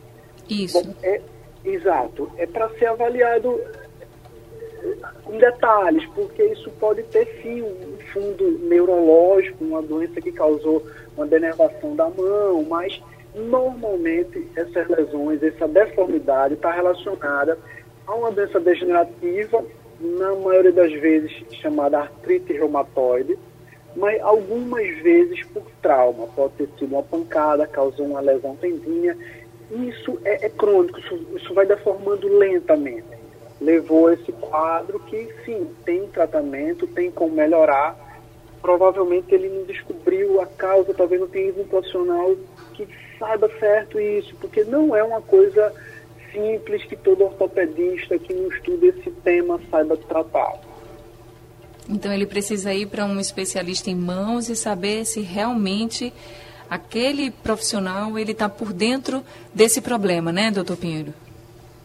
Isso. 0.48 0.96
É, 1.02 1.20
Exato. 1.64 2.30
É 2.36 2.46
para 2.46 2.68
ser 2.70 2.86
avaliado 2.86 3.60
com 5.24 5.36
detalhes, 5.38 6.06
porque 6.14 6.42
isso 6.44 6.70
pode 6.80 7.02
ter 7.04 7.26
sim 7.42 7.62
um 7.62 7.98
fundo 8.12 8.50
neurológico, 8.66 9.64
uma 9.64 9.82
doença 9.82 10.20
que 10.20 10.32
causou 10.32 10.84
uma 11.16 11.26
denervação 11.26 11.94
da 11.94 12.08
mão, 12.08 12.64
mas 12.64 13.00
normalmente 13.34 14.48
essas 14.56 14.88
lesões, 14.88 15.42
essa 15.42 15.68
deformidade 15.68 16.54
está 16.54 16.72
relacionada 16.72 17.58
a 18.06 18.14
uma 18.14 18.32
doença 18.32 18.58
degenerativa, 18.58 19.64
na 20.00 20.34
maioria 20.34 20.72
das 20.72 20.92
vezes 20.92 21.30
chamada 21.52 22.00
artrite 22.00 22.54
reumatoide, 22.54 23.38
mas 23.94 24.20
algumas 24.22 24.88
vezes 25.00 25.44
por 25.46 25.62
trauma. 25.82 26.26
Pode 26.28 26.54
ter 26.54 26.68
sido 26.78 26.94
uma 26.94 27.02
pancada, 27.02 27.66
causou 27.66 28.06
uma 28.06 28.20
lesão 28.20 28.56
tendinha 28.56 29.16
isso 29.70 30.18
é, 30.24 30.46
é 30.46 30.48
crônico, 30.48 30.98
isso, 30.98 31.26
isso 31.36 31.54
vai 31.54 31.66
deformando 31.66 32.26
lentamente. 32.38 33.20
Levou 33.60 34.12
esse 34.12 34.32
quadro 34.32 34.98
que, 35.00 35.28
sim, 35.44 35.68
tem 35.84 36.06
tratamento, 36.08 36.86
tem 36.86 37.10
como 37.10 37.34
melhorar. 37.34 37.96
Provavelmente 38.60 39.34
ele 39.34 39.48
não 39.48 39.64
descobriu 39.64 40.40
a 40.40 40.46
causa, 40.46 40.94
talvez 40.94 41.20
não 41.20 41.28
tenha 41.28 41.52
um 41.52 41.64
profissional 41.64 42.34
que 42.74 42.88
saiba 43.18 43.50
certo 43.58 44.00
isso, 44.00 44.34
porque 44.40 44.64
não 44.64 44.96
é 44.96 45.02
uma 45.04 45.20
coisa 45.20 45.72
simples 46.32 46.84
que 46.84 46.96
todo 46.96 47.24
ortopedista 47.24 48.18
que 48.18 48.32
não 48.32 48.48
estuda 48.48 48.86
esse 48.86 49.10
tema 49.10 49.60
saiba 49.70 49.96
tratar. 49.96 50.58
Então 51.88 52.12
ele 52.12 52.26
precisa 52.26 52.72
ir 52.72 52.86
para 52.86 53.04
um 53.04 53.18
especialista 53.18 53.90
em 53.90 53.96
mãos 53.96 54.48
e 54.48 54.54
saber 54.54 55.04
se 55.04 55.20
realmente 55.20 56.12
aquele 56.70 57.32
profissional 57.32 58.16
ele 58.16 58.30
está 58.30 58.48
por 58.48 58.72
dentro 58.72 59.24
desse 59.52 59.80
problema, 59.80 60.32
né, 60.32 60.52
doutor 60.52 60.76
Pinheiro? 60.76 61.12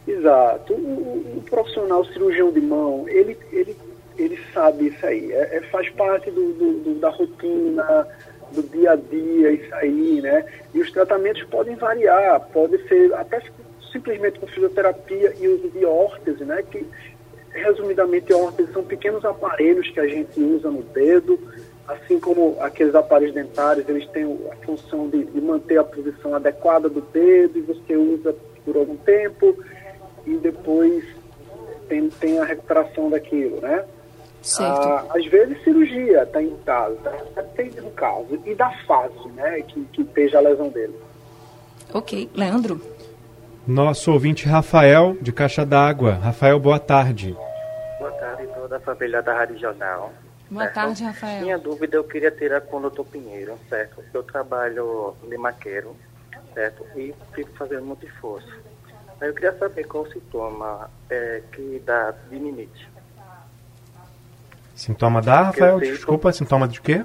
Exato. 0.07 0.73
O, 0.73 1.37
o, 1.37 1.43
profissional 1.49 2.05
cirurgião 2.05 2.51
de 2.51 2.61
mão, 2.61 3.09
ele, 3.09 3.35
ele, 3.51 3.75
ele 4.15 4.39
sabe 4.53 4.87
isso 4.87 5.03
aí. 5.03 5.31
É, 5.31 5.57
é 5.57 5.61
faz 5.71 5.89
parte 5.89 6.29
do, 6.29 6.53
do, 6.53 6.73
do, 6.83 6.95
da 6.99 7.09
rotina, 7.09 8.07
do 8.51 8.61
dia 8.61 8.91
a 8.91 8.95
dia, 8.95 9.51
isso 9.51 9.73
aí, 9.75 10.21
né? 10.21 10.45
E 10.73 10.79
os 10.79 10.91
tratamentos 10.91 11.43
podem 11.45 11.75
variar, 11.75 12.39
pode 12.53 12.77
ser 12.87 13.11
até 13.15 13.41
simplesmente 13.91 14.39
com 14.39 14.45
fisioterapia 14.45 15.33
e 15.39 15.47
uso 15.47 15.69
de 15.69 15.83
órtese, 15.85 16.45
né? 16.45 16.63
Que, 16.69 16.85
resumidamente, 17.51 18.33
órtese 18.33 18.71
são 18.73 18.83
pequenos 18.83 19.25
aparelhos 19.25 19.89
que 19.89 19.99
a 19.99 20.07
gente 20.07 20.39
usa 20.39 20.69
no 20.69 20.83
dedo, 20.83 21.39
assim 21.87 22.19
como 22.19 22.57
aqueles 22.59 22.95
aparelhos 22.95 23.33
dentários, 23.33 23.87
eles 23.87 24.07
têm 24.09 24.25
a 24.51 24.65
função 24.65 25.09
de, 25.09 25.23
de 25.25 25.41
manter 25.41 25.77
a 25.77 25.83
posição 25.83 26.33
adequada 26.33 26.89
do 26.89 27.01
dedo 27.01 27.57
e 27.57 27.61
você 27.61 27.95
usa 27.95 28.35
por 28.63 28.75
algum 28.75 28.97
tempo 28.97 29.55
e 30.25 30.35
depois 30.37 31.03
tem, 31.87 32.09
tem 32.09 32.39
a 32.39 32.45
recuperação 32.45 33.09
daquilo, 33.09 33.61
né? 33.61 33.85
Certo. 34.41 34.87
Ah, 34.87 35.05
às 35.15 35.25
vezes 35.25 35.63
cirurgia 35.63 36.23
está 36.23 36.41
em 36.41 36.55
caso, 36.65 36.95
tá? 36.97 37.11
depende 37.35 37.81
do 37.81 37.89
caso 37.91 38.39
e 38.45 38.53
da 38.53 38.69
fase, 38.85 39.27
né, 39.35 39.61
que, 39.61 39.83
que 39.85 40.01
esteja 40.03 40.37
a 40.37 40.41
lesão 40.41 40.69
dele. 40.69 40.93
Ok, 41.91 42.29
Leandro. 42.35 42.79
Nosso 43.65 44.11
ouvinte 44.11 44.47
Rafael, 44.47 45.17
de 45.19 45.31
Caixa 45.31 45.65
d'Água. 45.65 46.13
Rafael, 46.13 46.59
boa 46.59 46.77
tarde. 46.77 47.35
Boa 47.97 48.11
tarde, 48.11 48.47
toda 48.53 48.77
a 48.77 48.79
família 48.79 49.23
da 49.23 49.33
Rádio 49.33 49.57
Jornal. 49.57 50.13
Boa 50.55 50.63
certo? 50.67 50.75
tarde, 50.75 51.03
Rafael. 51.03 51.41
Minha 51.41 51.57
dúvida 51.57 51.97
eu 51.97 52.03
queria 52.05 52.31
ter 52.31 52.61
com 52.61 52.77
o 52.77 52.79
doutor 52.79 53.05
Pinheiro, 53.07 53.59
certo? 53.67 54.01
Eu 54.13 54.23
trabalho 54.23 55.13
de 55.27 55.37
maqueiro, 55.37 55.93
certo? 56.53 56.85
E 56.95 57.13
fico 57.33 57.51
fazendo 57.57 57.85
muito 57.85 58.05
esforço. 58.05 58.47
Eu 59.19 59.33
queria 59.33 59.51
saber 59.57 59.83
qual 59.85 60.05
o 60.05 60.11
sintoma 60.11 60.89
é, 61.09 61.41
que 61.51 61.81
dá 61.85 62.13
dinamite. 62.29 62.89
Sintoma 64.73 65.21
da, 65.21 65.41
Rafael? 65.43 65.77
Desculpa, 65.79 66.31
sintoma 66.31 66.69
de 66.69 66.79
quê? 66.79 67.03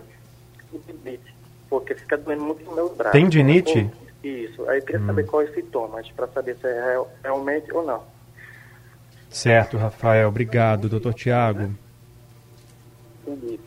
Dinite. 0.87 1.35
Porque 1.69 1.97
fica 1.97 2.17
doendo 2.17 2.45
muito 2.45 2.65
no 2.65 2.73
meu 2.73 2.95
braço. 2.95 3.13
Tendinite? 3.13 3.91
Isso. 4.23 4.69
Aí 4.69 4.79
eu 4.79 4.85
queria 4.85 5.01
hum. 5.01 5.07
saber 5.07 5.27
quais 5.27 5.49
os 5.49 5.55
sintomas, 5.57 6.09
para 6.13 6.29
saber 6.29 6.57
se 6.57 6.69
é 6.69 6.85
real, 6.85 7.11
realmente 7.25 7.73
ou 7.73 7.85
não. 7.85 8.05
Certo, 9.29 9.77
Rafael. 9.77 10.29
Obrigado, 10.29 10.89
doutor 10.89 11.15
Tiago. 11.15 11.75
Entendi. 13.33 13.61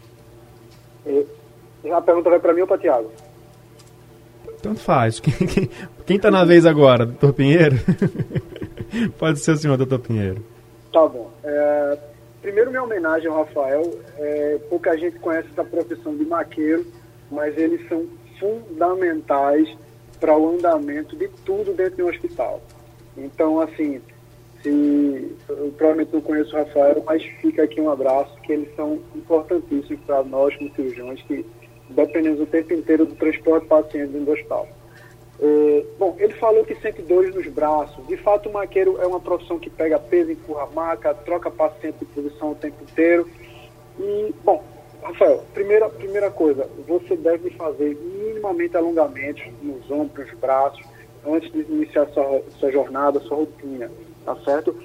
E, 1.05 1.91
a 1.91 2.01
pergunta 2.01 2.29
vai 2.29 2.39
para 2.39 2.53
mim 2.53 2.61
ou 2.61 2.67
para 2.67 2.77
Tiago? 2.77 3.11
Tanto 4.61 4.79
faz. 4.79 5.19
Quem 6.05 6.17
está 6.17 6.31
na 6.31 6.45
vez 6.45 6.65
agora? 6.65 7.05
Doutor 7.05 7.33
Pinheiro? 7.33 7.75
Pode 9.17 9.39
ser 9.39 9.51
o 9.51 9.57
senhor, 9.57 9.77
doutor 9.77 9.99
Pinheiro. 9.99 10.43
Tá 10.91 11.07
bom. 11.07 11.31
É, 11.43 11.97
primeiro, 12.41 12.69
minha 12.69 12.83
homenagem 12.83 13.27
ao 13.27 13.43
Rafael. 13.43 13.99
É, 14.17 14.59
pouca 14.69 14.97
gente 14.97 15.19
conhece 15.19 15.49
essa 15.51 15.63
profissão 15.63 16.15
de 16.15 16.23
maqueiro, 16.25 16.85
mas 17.31 17.57
eles 17.57 17.87
são 17.89 18.05
fundamentais 18.39 19.67
para 20.19 20.37
o 20.37 20.55
andamento 20.55 21.15
de 21.15 21.27
tudo 21.45 21.73
dentro 21.73 21.97
de 21.97 22.03
um 22.03 22.09
hospital. 22.09 22.61
Então, 23.17 23.59
assim, 23.59 24.01
se, 24.63 25.35
eu 25.49 25.73
provavelmente 25.77 26.13
não 26.13 26.21
conheço 26.21 26.55
o 26.55 26.59
Rafael, 26.59 27.03
mas 27.05 27.21
fica 27.41 27.63
aqui 27.63 27.81
um 27.81 27.89
abraço, 27.89 28.33
que 28.41 28.53
eles 28.53 28.73
são 28.75 28.99
importantíssimos 29.13 30.01
para 30.05 30.23
nós, 30.23 30.55
como 30.55 30.73
cirurgiões, 30.73 31.21
que 31.23 31.45
dependemos 31.89 32.39
o 32.39 32.45
tempo 32.45 32.73
inteiro 32.73 33.05
do 33.05 33.15
transporte 33.15 33.63
de 33.63 33.69
pacientes 33.69 34.11
do 34.11 34.31
hospital. 34.31 34.67
É, 35.39 35.85
bom, 35.99 36.15
ele 36.19 36.33
falou 36.33 36.63
que 36.63 36.75
sente 36.75 37.01
dores 37.01 37.35
nos 37.35 37.47
braços. 37.47 38.07
De 38.07 38.15
fato, 38.17 38.47
o 38.47 38.53
maqueiro 38.53 38.97
é 39.01 39.05
uma 39.05 39.19
profissão 39.19 39.59
que 39.59 39.69
pega 39.69 39.99
peso, 39.99 40.31
empurra 40.31 40.63
a 40.63 40.67
maca, 40.67 41.13
troca 41.13 41.51
paciente 41.51 41.97
de 41.99 42.05
posição 42.05 42.51
o 42.51 42.55
tempo 42.55 42.81
inteiro. 42.81 43.27
E, 43.99 44.33
bom, 44.43 44.63
Rafael, 45.01 45.43
primeira, 45.53 45.89
primeira 45.89 46.31
coisa, 46.31 46.69
você 46.87 47.17
deve 47.17 47.49
fazer 47.51 47.97
minimamente 47.97 48.77
alongamentos 48.77 49.43
nos 49.61 49.91
ombros, 49.91 50.31
nos 50.31 50.39
braços, 50.39 50.85
antes 51.25 51.51
de 51.51 51.59
iniciar 51.59 52.07
sua, 52.07 52.41
sua 52.59 52.71
jornada, 52.71 53.19
sua 53.19 53.37
rotina, 53.37 53.91
tá 54.25 54.35
certo? 54.43 54.75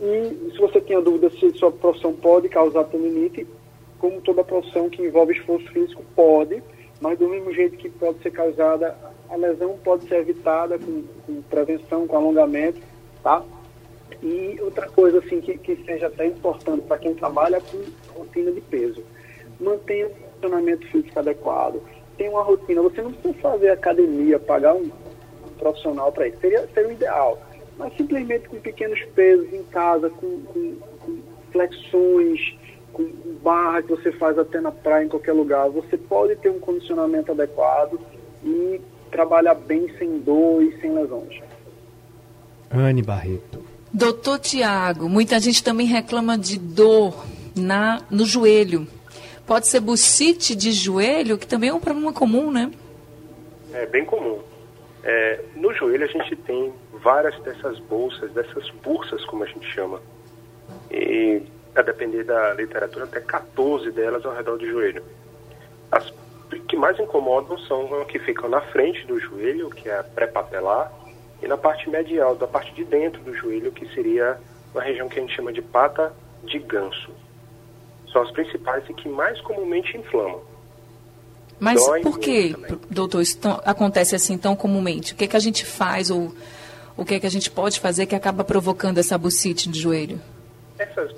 E 0.00 0.50
se 0.52 0.58
você 0.58 0.80
tinha 0.80 1.00
dúvida 1.00 1.30
se 1.30 1.50
sua 1.58 1.72
profissão 1.72 2.12
pode 2.12 2.48
causar 2.48 2.84
tendinite, 2.84 3.46
como 3.98 4.20
toda 4.20 4.44
profissão 4.44 4.90
que 4.90 5.02
envolve 5.02 5.32
esforço 5.32 5.66
físico, 5.72 6.04
pode, 6.14 6.62
mas 7.00 7.18
do 7.18 7.28
mesmo 7.28 7.52
jeito 7.52 7.76
que 7.76 7.88
pode 7.88 8.22
ser 8.22 8.30
causada, 8.30 8.96
a 9.28 9.36
lesão 9.36 9.78
pode 9.82 10.06
ser 10.06 10.16
evitada 10.16 10.78
com, 10.78 11.02
com 11.26 11.42
prevenção, 11.42 12.06
com 12.06 12.16
alongamento, 12.16 12.80
tá? 13.22 13.42
E 14.22 14.58
outra 14.60 14.88
coisa 14.88 15.18
assim 15.18 15.40
que, 15.40 15.56
que 15.58 15.76
seja 15.84 16.06
até 16.06 16.26
importante 16.26 16.82
para 16.82 16.98
quem 16.98 17.14
trabalha 17.14 17.60
com 17.60 17.82
rotina 18.18 18.52
de 18.52 18.60
peso 18.60 19.02
mantenha 19.60 20.06
o 20.06 20.10
funcionamento 20.34 20.86
físico 20.88 21.18
adequado, 21.18 21.82
tenha 22.16 22.30
uma 22.30 22.42
rotina. 22.42 22.82
Você 22.82 23.02
não 23.02 23.12
precisa 23.12 23.34
fazer 23.40 23.70
academia, 23.70 24.38
pagar 24.38 24.74
um, 24.74 24.90
profissional 25.58 26.12
para 26.12 26.28
isso. 26.28 26.38
Seria, 26.40 26.68
seria 26.72 26.88
o 26.88 26.92
ideal. 26.92 27.38
Mas 27.78 27.96
simplesmente 27.96 28.48
com 28.48 28.58
pequenos 28.58 29.00
pesos 29.14 29.52
em 29.52 29.62
casa, 29.64 30.08
com, 30.10 30.40
com, 30.42 30.76
com 31.00 31.18
flexões, 31.52 32.56
com 32.92 33.10
barra 33.42 33.82
que 33.82 33.90
você 33.90 34.10
faz 34.12 34.38
até 34.38 34.60
na 34.60 34.72
praia, 34.72 35.04
em 35.04 35.08
qualquer 35.08 35.32
lugar, 35.32 35.68
você 35.68 35.96
pode 35.96 36.36
ter 36.36 36.48
um 36.48 36.58
condicionamento 36.58 37.32
adequado 37.32 38.00
e 38.42 38.80
trabalhar 39.10 39.54
bem 39.54 39.88
sem 39.98 40.18
dor 40.18 40.62
e 40.62 40.80
sem 40.80 40.94
lesões. 40.94 41.40
Anne 42.70 43.02
Barreto. 43.02 43.64
Doutor 43.92 44.38
Tiago, 44.38 45.08
muita 45.08 45.38
gente 45.38 45.62
também 45.62 45.86
reclama 45.86 46.36
de 46.36 46.58
dor 46.58 47.24
na, 47.54 48.02
no 48.10 48.24
joelho. 48.24 48.86
Pode 49.46 49.68
ser 49.68 49.80
bucite 49.80 50.54
de 50.54 50.72
joelho, 50.72 51.38
que 51.38 51.46
também 51.46 51.70
é 51.70 51.74
um 51.74 51.80
problema 51.80 52.12
comum, 52.12 52.50
né? 52.50 52.70
É 53.72 53.86
bem 53.86 54.04
comum. 54.04 54.38
É, 55.08 55.40
no 55.54 55.72
joelho 55.72 56.04
a 56.04 56.08
gente 56.08 56.34
tem 56.34 56.72
várias 56.92 57.38
dessas 57.42 57.78
bolsas, 57.78 58.32
dessas 58.32 58.68
bursas, 58.82 59.24
como 59.26 59.44
a 59.44 59.46
gente 59.46 59.64
chama. 59.72 60.00
E, 60.90 61.42
a 61.76 61.82
depender 61.82 62.24
da 62.24 62.54
literatura, 62.54 63.04
até 63.04 63.20
14 63.20 63.90
delas 63.92 64.26
ao 64.26 64.34
redor 64.34 64.56
do 64.56 64.66
joelho. 64.66 65.04
As 65.92 66.12
que 66.68 66.76
mais 66.76 66.98
incomodam 66.98 67.56
são 67.58 68.00
as 68.00 68.06
que 68.08 68.18
ficam 68.18 68.48
na 68.48 68.60
frente 68.60 69.06
do 69.06 69.20
joelho, 69.20 69.70
que 69.70 69.88
é 69.88 69.98
a 69.98 70.02
pré-patelar, 70.02 70.92
e 71.40 71.46
na 71.46 71.56
parte 71.56 71.88
medial, 71.88 72.34
da 72.34 72.46
parte 72.46 72.74
de 72.74 72.84
dentro 72.84 73.22
do 73.22 73.34
joelho, 73.34 73.70
que 73.70 73.86
seria 73.94 74.38
uma 74.74 74.82
região 74.82 75.08
que 75.08 75.18
a 75.18 75.22
gente 75.22 75.36
chama 75.36 75.52
de 75.52 75.62
pata 75.62 76.12
de 76.44 76.58
ganso 76.58 77.12
são 78.16 78.22
as 78.22 78.30
principais 78.30 78.82
e 78.88 78.94
que 78.94 79.10
mais 79.10 79.38
comumente 79.42 79.94
inflamam. 79.94 80.40
Mas 81.58 81.84
Dói 81.84 82.00
por 82.02 82.18
que, 82.18 82.54
doutor, 82.90 83.22
isso 83.22 83.38
tão, 83.38 83.60
acontece 83.64 84.14
assim 84.14 84.36
tão 84.36 84.54
comumente? 84.54 85.14
O 85.14 85.16
que, 85.16 85.24
é 85.24 85.26
que 85.26 85.36
a 85.36 85.40
gente 85.40 85.64
faz 85.64 86.10
ou 86.10 86.34
o 86.96 87.04
que, 87.04 87.14
é 87.14 87.20
que 87.20 87.26
a 87.26 87.30
gente 87.30 87.50
pode 87.50 87.80
fazer 87.80 88.06
que 88.06 88.14
acaba 88.14 88.44
provocando 88.44 88.98
essa 88.98 89.16
bursite 89.16 89.68
de 89.70 89.80
joelho? 89.80 90.20
Essa, 90.78 91.08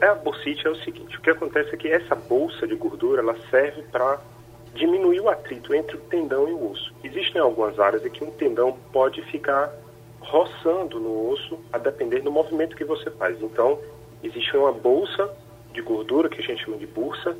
é, 0.00 0.06
a 0.06 0.14
bursite 0.14 0.66
é 0.66 0.70
o 0.70 0.76
seguinte, 0.76 1.16
o 1.16 1.20
que 1.20 1.30
acontece 1.30 1.72
é 1.72 1.76
que 1.76 1.88
essa 1.88 2.16
bolsa 2.16 2.66
de 2.66 2.74
gordura 2.74 3.22
ela 3.22 3.36
serve 3.50 3.82
para 3.82 4.20
diminuir 4.74 5.20
o 5.20 5.28
atrito 5.28 5.72
entre 5.74 5.96
o 5.96 6.00
tendão 6.00 6.48
e 6.48 6.52
o 6.52 6.70
osso. 6.70 6.92
Existem 7.04 7.40
algumas 7.40 7.78
áreas 7.78 8.04
em 8.04 8.10
que 8.10 8.24
um 8.24 8.30
tendão 8.30 8.76
pode 8.92 9.22
ficar 9.30 9.72
roçando 10.20 10.98
no 10.98 11.30
osso 11.30 11.58
a 11.72 11.78
depender 11.78 12.20
do 12.20 12.32
movimento 12.32 12.76
que 12.76 12.84
você 12.84 13.10
faz. 13.10 13.40
Então, 13.40 13.78
existe 14.22 14.56
uma 14.56 14.72
bolsa 14.72 15.30
de 15.72 15.80
gordura, 15.82 16.28
que 16.28 16.40
a 16.40 16.44
gente 16.44 16.64
chama 16.64 16.78
de 16.78 16.86
bursa, 16.86 17.36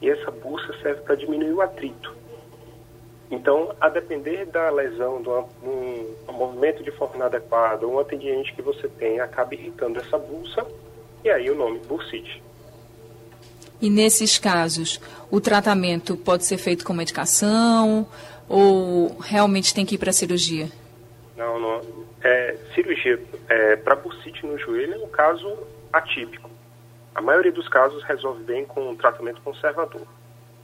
e 0.00 0.08
essa 0.08 0.30
bursa 0.30 0.72
serve 0.82 1.02
para 1.02 1.14
diminuir 1.14 1.52
o 1.52 1.60
atrito. 1.60 2.16
Então, 3.30 3.74
a 3.80 3.88
depender 3.88 4.46
da 4.46 4.70
lesão, 4.70 5.20
de 5.20 5.28
um, 5.28 6.14
um, 6.28 6.32
movimento 6.32 6.82
de 6.82 6.90
forma 6.90 7.16
inadequada, 7.16 7.86
um 7.86 7.98
atendente 7.98 8.54
que 8.54 8.62
você 8.62 8.88
tem 8.88 9.20
acaba 9.20 9.54
irritando 9.54 9.98
essa 9.98 10.16
bursa, 10.16 10.66
e 11.22 11.28
aí 11.28 11.50
o 11.50 11.54
nome 11.54 11.78
bursite. 11.80 12.42
E 13.80 13.90
nesses 13.90 14.38
casos, 14.38 15.00
o 15.30 15.40
tratamento 15.40 16.16
pode 16.16 16.44
ser 16.44 16.56
feito 16.56 16.84
com 16.84 16.92
medicação 16.92 18.06
ou 18.48 19.18
realmente 19.18 19.74
tem 19.74 19.84
que 19.84 19.96
ir 19.96 19.98
para 19.98 20.12
cirurgia? 20.12 20.68
Não, 21.36 21.60
não. 21.60 21.80
É, 22.22 22.56
cirurgia 22.74 23.20
é, 23.48 23.76
para 23.76 23.94
bursite 23.94 24.44
no 24.44 24.58
joelho 24.58 24.94
é 24.94 24.98
um 24.98 25.08
caso 25.08 25.56
atípico. 25.92 26.47
A 27.18 27.20
maioria 27.20 27.50
dos 27.50 27.66
casos 27.68 28.00
resolve 28.04 28.44
bem 28.44 28.64
com 28.64 28.90
um 28.90 28.94
tratamento 28.94 29.40
conservador, 29.40 30.06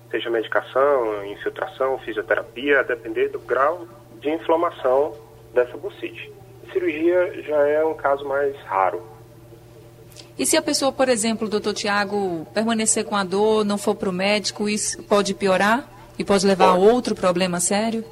seja 0.09 0.31
medicação, 0.31 1.27
infiltração, 1.27 1.99
fisioterapia, 1.99 2.79
a 2.79 2.83
depender 2.85 3.27
do 3.31 3.41
grau 3.41 3.89
de 4.21 4.31
inflamação 4.31 5.17
dessa 5.53 5.77
bursite. 5.77 6.33
cirurgia 6.73 7.43
já 7.43 7.57
é 7.67 7.85
um 7.85 7.95
caso 7.95 8.25
mais 8.25 8.57
raro. 8.67 9.03
E 10.39 10.47
se 10.47 10.57
a 10.57 10.63
pessoa, 10.63 10.93
por 10.93 11.09
exemplo, 11.09 11.49
doutor 11.49 11.75
Tiago, 11.75 12.47
permanecer 12.55 13.05
com 13.05 13.17
a 13.17 13.25
dor, 13.25 13.65
não 13.65 13.77
for 13.77 13.97
para 13.97 14.09
o 14.09 14.13
médico, 14.13 14.69
isso 14.69 15.03
pode 15.03 15.35
piorar 15.35 15.85
e 16.17 16.23
pode 16.23 16.47
levar 16.47 16.69
pode. 16.69 16.87
a 16.87 16.89
outro 16.89 17.17
problema 17.17 17.59
sério? 17.59 18.05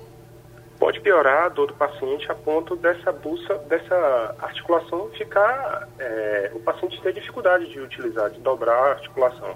Piorar 1.02 1.46
a 1.46 1.48
dor 1.48 1.68
do 1.68 1.74
paciente 1.74 2.30
a 2.30 2.34
ponto 2.34 2.76
dessa 2.76 3.10
buça, 3.10 3.54
dessa 3.68 4.36
articulação 4.38 5.10
ficar, 5.10 5.88
é, 5.98 6.50
o 6.54 6.60
paciente 6.60 7.00
ter 7.02 7.12
dificuldade 7.12 7.68
de 7.68 7.80
utilizar, 7.80 8.30
de 8.30 8.40
dobrar 8.40 8.76
a 8.76 8.90
articulação. 8.92 9.54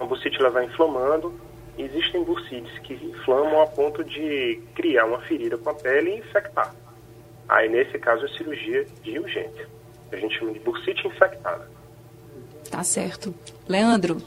A 0.00 0.04
bursite 0.04 0.38
ela 0.40 0.50
vai 0.50 0.64
inflamando, 0.64 1.38
existem 1.78 2.24
bursites 2.24 2.78
que 2.80 2.94
inflamam 2.94 3.62
a 3.62 3.66
ponto 3.66 4.02
de 4.02 4.60
criar 4.74 5.04
uma 5.04 5.20
ferida 5.20 5.56
com 5.56 5.70
a 5.70 5.74
pele 5.74 6.10
e 6.10 6.18
infectar. 6.18 6.74
Aí, 7.48 7.68
nesse 7.68 7.98
caso, 7.98 8.24
é 8.24 8.28
cirurgia 8.28 8.84
de 9.02 9.18
urgência. 9.18 9.68
A 10.10 10.16
gente 10.16 10.38
chama 10.38 10.52
de 10.52 10.58
bursite 10.60 11.06
infectada. 11.06 11.68
Tá 12.70 12.82
certo. 12.82 13.34
Leandro? 13.68 14.18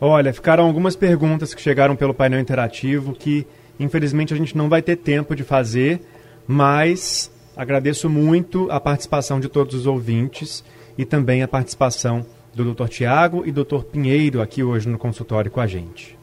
Olha, 0.00 0.32
ficaram 0.32 0.64
algumas 0.64 0.94
perguntas 0.94 1.52
que 1.52 1.60
chegaram 1.60 1.96
pelo 1.96 2.14
painel 2.14 2.38
interativo 2.38 3.12
que, 3.12 3.46
infelizmente, 3.78 4.34
a 4.34 4.36
gente 4.36 4.56
não 4.56 4.68
vai 4.68 4.82
ter 4.82 4.96
tempo 4.96 5.34
de 5.34 5.44
fazer, 5.44 6.00
mas 6.46 7.30
agradeço 7.56 8.08
muito 8.08 8.70
a 8.70 8.78
participação 8.80 9.40
de 9.40 9.48
todos 9.48 9.74
os 9.74 9.86
ouvintes 9.86 10.64
e 10.96 11.04
também 11.04 11.42
a 11.42 11.48
participação 11.48 12.24
do 12.54 12.74
Dr. 12.74 12.88
Tiago 12.88 13.44
e 13.46 13.52
Dr. 13.52 13.82
Pinheiro 13.90 14.42
aqui 14.42 14.62
hoje 14.62 14.88
no 14.88 14.98
consultório 14.98 15.50
com 15.50 15.60
a 15.60 15.66
gente. 15.66 16.18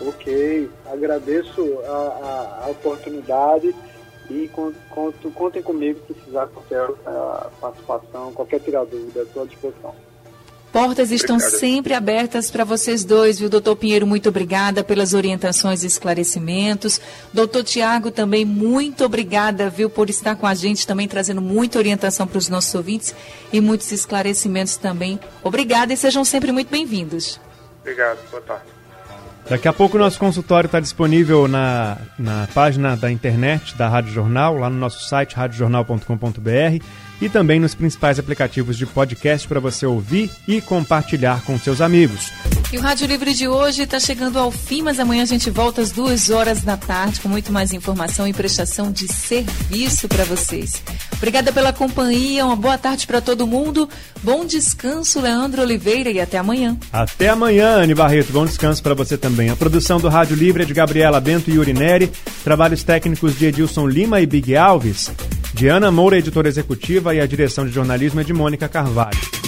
Ok, 0.00 0.70
agradeço 0.86 1.78
a, 1.84 1.90
a, 1.90 2.64
a 2.66 2.70
oportunidade 2.70 3.74
e 4.30 4.48
conto, 4.48 5.30
contem 5.30 5.62
comigo 5.62 5.98
se 6.06 6.14
precisar 6.14 6.46
qualquer 6.48 6.88
uh, 6.88 7.50
participação, 7.60 8.32
qualquer 8.32 8.60
tirar 8.60 8.84
dúvida, 8.84 9.22
estou 9.22 9.42
à 9.42 9.46
disposição. 9.46 9.94
Portas 10.72 11.10
estão 11.10 11.36
Obrigado. 11.36 11.58
sempre 11.58 11.94
abertas 11.94 12.50
para 12.50 12.62
vocês 12.62 13.04
dois, 13.04 13.38
viu, 13.38 13.48
doutor 13.48 13.74
Pinheiro? 13.74 14.06
Muito 14.06 14.28
obrigada 14.28 14.84
pelas 14.84 15.14
orientações 15.14 15.82
e 15.82 15.86
esclarecimentos. 15.86 17.00
Doutor 17.32 17.64
Tiago, 17.64 18.10
também 18.10 18.44
muito 18.44 19.04
obrigada, 19.04 19.70
viu, 19.70 19.88
por 19.88 20.10
estar 20.10 20.36
com 20.36 20.46
a 20.46 20.54
gente, 20.54 20.86
também 20.86 21.08
trazendo 21.08 21.40
muita 21.40 21.78
orientação 21.78 22.26
para 22.26 22.38
os 22.38 22.48
nossos 22.48 22.74
ouvintes 22.74 23.14
e 23.52 23.60
muitos 23.60 23.90
esclarecimentos 23.92 24.76
também. 24.76 25.18
Obrigada 25.42 25.92
e 25.92 25.96
sejam 25.96 26.24
sempre 26.24 26.52
muito 26.52 26.70
bem-vindos. 26.70 27.40
Obrigado, 27.80 28.18
boa 28.30 28.42
tarde. 28.42 28.77
Daqui 29.48 29.66
a 29.66 29.72
pouco 29.72 29.96
o 29.96 30.00
nosso 30.00 30.18
consultório 30.18 30.66
está 30.66 30.78
disponível 30.78 31.48
na, 31.48 31.96
na 32.18 32.46
página 32.54 32.96
da 32.96 33.10
internet 33.10 33.74
da 33.76 33.88
Rádio 33.88 34.12
Jornal, 34.12 34.58
lá 34.58 34.68
no 34.68 34.76
nosso 34.76 35.08
site 35.08 35.34
radiojornal.com.br 35.34 36.84
e 37.20 37.28
também 37.28 37.58
nos 37.58 37.74
principais 37.74 38.18
aplicativos 38.18 38.76
de 38.76 38.86
podcast 38.86 39.48
para 39.48 39.60
você 39.60 39.86
ouvir 39.86 40.30
e 40.46 40.60
compartilhar 40.60 41.42
com 41.44 41.58
seus 41.58 41.80
amigos. 41.80 42.30
E 42.70 42.76
o 42.76 42.82
Rádio 42.82 43.06
Livre 43.06 43.32
de 43.32 43.48
hoje 43.48 43.84
está 43.84 43.98
chegando 43.98 44.38
ao 44.38 44.50
fim, 44.50 44.82
mas 44.82 45.00
amanhã 45.00 45.22
a 45.22 45.26
gente 45.26 45.48
volta 45.48 45.80
às 45.80 45.90
duas 45.90 46.28
horas 46.28 46.60
da 46.60 46.76
tarde 46.76 47.18
com 47.18 47.26
muito 47.26 47.50
mais 47.50 47.72
informação 47.72 48.28
e 48.28 48.32
prestação 48.34 48.92
de 48.92 49.10
serviço 49.10 50.06
para 50.06 50.22
vocês. 50.24 50.82
Obrigada 51.16 51.50
pela 51.50 51.72
companhia, 51.72 52.44
uma 52.44 52.54
boa 52.54 52.76
tarde 52.76 53.06
para 53.06 53.22
todo 53.22 53.46
mundo. 53.46 53.88
Bom 54.22 54.44
descanso, 54.44 55.18
Leandro 55.18 55.62
Oliveira, 55.62 56.10
e 56.10 56.20
até 56.20 56.36
amanhã. 56.36 56.76
Até 56.92 57.30
amanhã, 57.30 57.76
Anne 57.76 57.94
Barreto. 57.94 58.34
Bom 58.34 58.44
descanso 58.44 58.82
para 58.82 58.92
você 58.92 59.16
também. 59.16 59.48
A 59.48 59.56
produção 59.56 59.98
do 59.98 60.10
Rádio 60.10 60.36
Livre 60.36 60.62
é 60.62 60.66
de 60.66 60.74
Gabriela 60.74 61.22
Bento 61.22 61.50
e 61.50 61.58
Urineri, 61.58 62.12
trabalhos 62.44 62.82
técnicos 62.82 63.38
de 63.38 63.46
Edilson 63.46 63.86
Lima 63.86 64.20
e 64.20 64.26
Big 64.26 64.54
Alves. 64.54 65.10
Diana 65.54 65.90
Moura, 65.90 66.18
editora 66.18 66.48
executiva, 66.48 67.14
e 67.14 67.20
a 67.20 67.26
direção 67.26 67.66
de 67.66 67.72
jornalismo 67.72 68.20
é 68.20 68.24
de 68.24 68.34
Mônica 68.34 68.68
Carvalho. 68.68 69.47